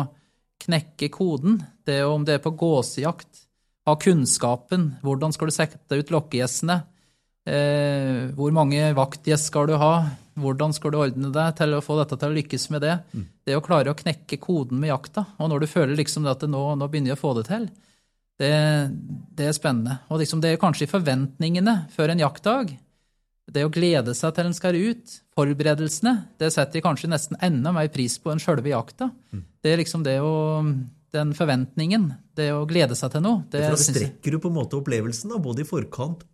knekke 0.61 1.09
koden, 1.11 1.57
det 1.87 2.03
om 2.05 2.23
det 2.27 2.37
er 2.37 2.43
på 2.43 2.53
gåsejakt, 2.59 3.47
ha 3.89 3.99
kunnskapen, 3.99 4.93
hvordan 5.03 5.35
skal 5.35 5.49
du 5.49 5.55
sette 5.55 5.99
ut 5.99 6.13
lokkegjessene, 6.13 6.79
eh, 7.49 8.29
hvor 8.37 8.53
mange 8.55 8.91
vaktgjess 8.97 9.49
skal 9.49 9.69
du 9.69 9.75
ha, 9.81 9.93
hvordan 10.39 10.73
skal 10.75 10.93
du 10.93 10.99
ordne 11.01 11.31
deg 11.35 11.55
til 11.59 11.75
å 11.75 11.83
få 11.83 11.99
dette 11.99 12.17
til 12.17 12.31
å 12.31 12.37
lykkes 12.37 12.69
med 12.73 12.85
det. 12.85 12.95
Det 13.45 13.57
å 13.57 13.63
klare 13.65 13.91
å 13.91 13.97
knekke 13.97 14.39
koden 14.41 14.79
med 14.79 14.93
jakta, 14.93 15.25
og 15.37 15.51
når 15.51 15.63
du 15.65 15.71
føler 15.71 15.99
liksom 15.99 16.27
at 16.29 16.45
nå, 16.47 16.63
nå 16.79 16.87
begynner 16.87 17.13
jeg 17.13 17.19
å 17.19 17.23
få 17.23 17.35
det 17.39 17.47
til, 17.49 17.69
det, 18.39 18.53
det 19.35 19.49
er 19.49 19.57
spennende. 19.57 19.99
Og 20.07 20.21
liksom 20.21 20.39
det 20.43 20.53
er 20.53 20.61
kanskje 20.61 20.87
forventningene 20.87 21.89
før 21.91 22.13
en 22.13 22.23
jaktdag. 22.23 22.71
Det 23.49 23.65
å 23.65 23.73
glede 23.73 24.13
seg 24.15 24.35
til 24.35 24.47
en 24.47 24.55
skal 24.55 24.77
ut, 24.77 25.17
forberedelsene, 25.35 26.13
det 26.39 26.51
setter 26.53 26.79
jeg 26.79 26.85
kanskje 26.85 27.09
nesten 27.11 27.39
enda 27.43 27.73
mer 27.75 27.89
pris 27.91 28.15
på 28.21 28.31
enn 28.31 28.39
sjølve 28.39 28.71
jakta. 28.71 29.09
Det 29.59 29.73
er 29.73 29.81
liksom 29.81 30.05
det 30.05 30.19
å 30.23 30.33
Den 31.15 31.31
forventningen, 31.37 32.09
det 32.37 32.51
å 32.53 32.65
glede 32.69 32.97
seg 32.97 33.13
til 33.15 33.23
noe. 33.25 33.43
Det, 33.49 33.63
da 33.65 33.77
strekker 33.79 34.35
du 34.35 34.41
på 34.43 34.51
en 34.51 34.57
måte 34.59 34.77
opplevelsen, 34.77 35.31
da, 35.33 35.39
både 35.41 35.63
i 35.63 35.69
forkant 35.69 36.25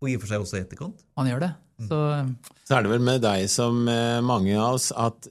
og 0.00 0.08
i 0.08 0.16
og 0.16 0.22
for 0.22 0.32
seg 0.32 0.44
også 0.44 0.58
i 0.58 0.62
etterkant. 0.64 1.04
Man 1.18 1.28
gjør 1.30 1.44
det. 1.44 1.50
Så 1.88 1.98
Så 2.68 2.76
er 2.76 2.82
det 2.84 2.90
vel 2.92 3.04
med 3.04 3.22
deg 3.24 3.46
som 3.52 3.86
eh, 3.88 4.18
mange 4.24 4.56
av 4.58 4.78
oss 4.78 4.90
at 4.92 5.28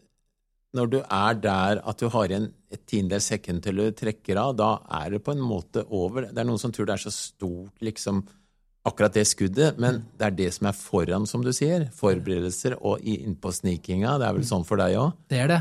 når 0.77 0.89
du 0.93 0.97
er 1.01 1.37
der 1.41 1.81
at 1.81 2.01
du 2.01 2.09
har 2.13 2.29
igjen 2.29 2.51
et 2.69 2.83
tiendedels 2.85 3.25
sekund 3.31 3.63
til 3.65 3.79
du 3.81 3.87
trekker 3.97 4.37
av, 4.37 4.51
da 4.57 4.69
er 5.01 5.15
det 5.15 5.23
på 5.25 5.33
en 5.33 5.41
måte 5.41 5.81
over. 5.89 6.27
Det 6.29 6.37
er 6.37 6.45
noen 6.45 6.61
som 6.61 6.73
tror 6.73 6.85
det 6.85 6.99
er 6.99 7.03
så 7.07 7.13
stort, 7.13 7.73
liksom, 7.81 8.21
akkurat 8.85 9.17
det 9.17 9.25
skuddet, 9.25 9.79
men 9.81 10.03
det 10.17 10.27
er 10.27 10.37
det 10.37 10.51
som 10.53 10.69
er 10.69 10.77
foran, 10.77 11.25
som 11.29 11.41
du 11.45 11.49
sier. 11.55 11.87
Forberedelser 11.97 12.77
og 12.79 13.01
innpå 13.01 13.51
snikinga. 13.53 14.19
Det 14.21 14.29
er 14.29 14.37
vel 14.37 14.45
sånn 14.45 14.67
for 14.67 14.81
deg 14.81 14.99
òg? 15.01 15.17
det 15.33 15.41
er 15.41 15.51
det. 15.55 15.59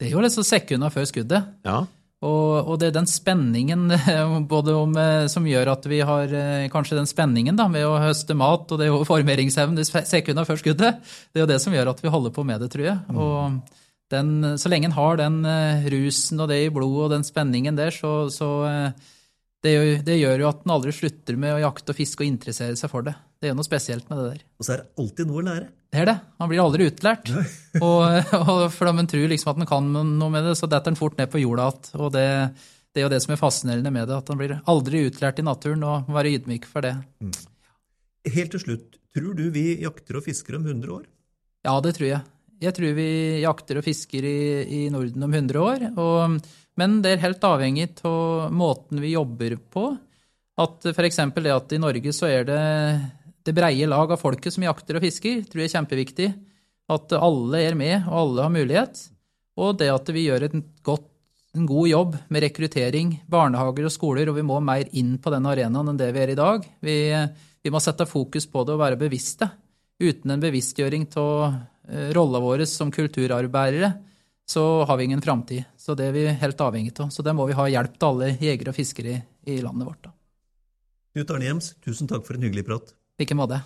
Det 0.00 0.08
er 0.08 0.14
jo 0.16 0.22
liksom 0.24 0.46
sekunda 0.48 0.88
før 0.90 1.06
skuddet. 1.06 1.48
Ja. 1.66 1.82
Og, 2.20 2.68
og 2.68 2.74
det 2.80 2.90
er 2.90 2.96
den 2.98 3.08
spenningen 3.08 3.86
både 4.50 4.74
om, 4.76 4.92
eh, 5.00 5.24
som 5.32 5.46
gjør 5.48 5.72
at 5.72 5.86
vi 5.88 6.02
har 6.04 6.34
eh, 6.36 6.66
kanskje 6.72 6.98
den 6.98 7.08
spenningen 7.08 7.56
da, 7.56 7.64
med 7.72 7.86
å 7.88 7.96
høste 8.02 8.36
mat, 8.36 8.66
og 8.68 8.80
det 8.80 8.86
er 8.86 8.92
jo 8.92 9.06
formeringsevnen 9.08 9.80
i 9.80 9.86
sekundene 9.88 10.44
før 10.48 10.60
skuddet, 10.60 11.00
det 11.32 11.40
er 11.40 11.46
jo 11.46 11.52
det 11.52 11.60
som 11.64 11.76
gjør 11.76 11.94
at 11.94 12.02
vi 12.04 12.12
holder 12.12 12.34
på 12.36 12.44
med 12.44 12.60
det, 12.60 12.68
tror 12.74 12.90
jeg. 12.90 12.98
Og 13.16 13.78
den, 14.12 14.34
så 14.60 14.72
lenge 14.72 14.90
en 14.90 14.98
har 14.98 15.16
den 15.22 15.40
eh, 15.48 15.88
rusen 15.94 16.44
og 16.44 16.52
det 16.52 16.60
i 16.66 16.74
blodet 16.74 17.06
og 17.06 17.14
den 17.14 17.24
spenningen 17.24 17.80
der, 17.80 17.94
så, 17.94 18.28
så 18.34 18.50
det, 19.64 19.72
gjør- 19.74 20.04
det 20.06 20.16
gjør 20.20 20.40
jo 20.44 20.48
at 20.50 20.62
en 20.64 20.72
aldri 20.76 20.92
slutter 20.96 21.36
med 21.40 21.54
å 21.56 21.60
jakte 21.66 21.92
og 21.92 21.98
fiske 21.98 22.24
og 22.24 22.28
interessere 22.30 22.76
seg 22.80 22.90
for 22.92 23.04
det. 23.06 23.14
Det 23.40 23.50
er 23.50 23.54
noe 23.56 23.64
spesielt 23.66 24.08
med 24.10 24.18
det 24.20 24.26
der. 24.32 24.42
Og 24.60 24.66
så 24.66 24.72
er 24.74 24.82
det 24.82 24.88
alltid 25.02 25.28
noe 25.30 25.40
å 25.42 25.46
lære. 25.46 25.68
Det 25.90 26.00
er 26.02 26.06
det. 26.10 26.16
Han 26.38 26.50
blir 26.52 26.62
aldri 26.62 26.86
utlært. 26.90 27.30
og, 27.86 28.34
og 28.40 28.64
for 28.72 28.88
da 28.88 28.92
man 28.96 29.08
tror 29.10 29.28
liksom 29.32 29.52
at 29.54 29.60
man 29.62 29.68
kan 29.70 29.88
noe 29.96 30.30
med 30.32 30.44
det, 30.48 30.56
så 30.60 30.68
detter 30.70 30.92
han 30.92 30.98
fort 31.00 31.16
ned 31.20 31.30
på 31.32 31.40
jorda 31.42 31.68
igjen. 31.70 32.00
Og 32.00 32.12
det, 32.16 32.26
det 32.94 33.00
er 33.02 33.06
jo 33.08 33.12
det 33.12 33.20
som 33.24 33.34
er 33.34 33.40
fascinerende 33.40 33.92
med 33.94 34.08
det, 34.10 34.18
at 34.22 34.28
han 34.32 34.40
blir 34.40 34.56
aldri 34.70 35.04
utlært 35.08 35.40
i 35.42 35.46
naturen, 35.46 35.84
og 35.88 36.08
må 36.10 36.16
være 36.20 36.34
ydmyk 36.38 36.68
for 36.70 36.86
det. 36.86 36.94
Helt 38.30 38.52
til 38.54 38.62
slutt, 38.64 38.98
tror 39.16 39.32
du 39.38 39.46
vi 39.54 39.66
jakter 39.82 40.20
og 40.20 40.26
fisker 40.28 40.58
om 40.60 40.66
100 40.68 40.92
år? 41.00 41.04
Ja, 41.66 41.74
det 41.84 41.94
tror 41.98 42.08
jeg. 42.10 42.22
Jeg 42.60 42.76
tror 42.76 42.92
vi 42.92 43.10
jakter 43.40 43.78
og 43.80 43.86
fisker 43.86 44.26
i, 44.28 44.40
i 44.64 44.80
Norden 44.92 45.24
om 45.24 45.32
100 45.32 45.62
år. 45.64 45.86
Og, 45.96 46.36
men 46.80 46.98
det 47.00 47.14
er 47.14 47.22
helt 47.24 47.44
avhengig 47.48 47.88
av 48.04 48.52
måten 48.52 49.00
vi 49.00 49.14
jobber 49.14 49.56
på. 49.72 49.86
At 50.60 50.90
f.eks. 50.92 51.22
det 51.40 51.54
at 51.54 51.72
i 51.72 51.80
Norge 51.80 52.12
så 52.12 52.28
er 52.28 52.44
det 52.48 52.60
det 53.48 53.54
breie 53.56 53.88
lag 53.88 54.12
av 54.12 54.20
folket 54.20 54.52
som 54.52 54.66
jakter 54.66 54.98
og 54.98 55.04
fisker, 55.06 55.40
tror 55.48 55.62
jeg 55.62 55.70
er 55.70 55.76
kjempeviktig. 55.78 56.28
At 56.92 57.14
alle 57.16 57.62
er 57.64 57.78
med, 57.78 57.96
og 58.10 58.18
alle 58.24 58.44
har 58.44 58.52
mulighet. 58.52 59.00
Og 59.60 59.78
det 59.80 59.88
at 59.92 60.12
vi 60.12 60.26
gjør 60.26 60.50
godt, 60.84 61.08
en 61.56 61.66
god 61.66 61.88
jobb 61.90 62.12
med 62.30 62.44
rekruttering, 62.44 63.14
barnehager 63.26 63.88
og 63.88 63.90
skoler, 63.94 64.28
og 64.30 64.36
vi 64.36 64.44
må 64.46 64.60
mer 64.62 64.86
inn 64.94 65.16
på 65.18 65.32
den 65.34 65.48
arenaen 65.50 65.90
enn 65.90 65.98
det 65.98 66.12
vi 66.14 66.20
er 66.22 66.34
i 66.34 66.38
dag. 66.38 66.68
Vi, 66.84 66.94
vi 67.64 67.72
må 67.72 67.80
sette 67.82 68.06
fokus 68.06 68.46
på 68.46 68.62
det 68.68 68.76
og 68.76 68.84
være 68.84 69.00
bevisste. 69.00 69.48
Uten 70.00 70.30
en 70.30 70.44
bevisstgjøring 70.44 71.08
av 71.18 71.56
rolla 72.16 72.40
vår 72.42 72.64
som 72.70 72.92
kulturarbeidere, 72.94 73.92
så 74.50 74.84
har 74.84 74.96
vi 74.96 75.04
ingen 75.04 75.22
framtid. 75.22 75.64
Så 75.78 75.94
det 75.94 76.10
er 76.10 76.16
vi 76.16 76.26
helt 76.42 76.60
avhengig 76.60 76.94
av. 77.00 77.10
Så 77.14 77.22
det 77.22 77.34
må 77.38 77.46
vi 77.46 77.58
ha 77.58 77.68
hjelp 77.70 77.98
til 77.98 78.08
alle 78.08 78.32
jegere 78.40 78.74
og 78.74 78.78
fiskere 78.78 79.12
i, 79.14 79.20
i 79.54 79.60
landet 79.62 79.86
vårt. 79.88 80.02
da. 80.08 80.14
Knut 81.14 81.30
Arne 81.34 81.50
Hjems, 81.50 81.74
tusen 81.82 82.10
takk 82.10 82.26
for 82.26 82.38
en 82.38 82.46
hyggelig 82.46 82.66
prat. 82.70 82.94
I 83.18 83.26
like 83.26 83.36
måte. 83.36 83.62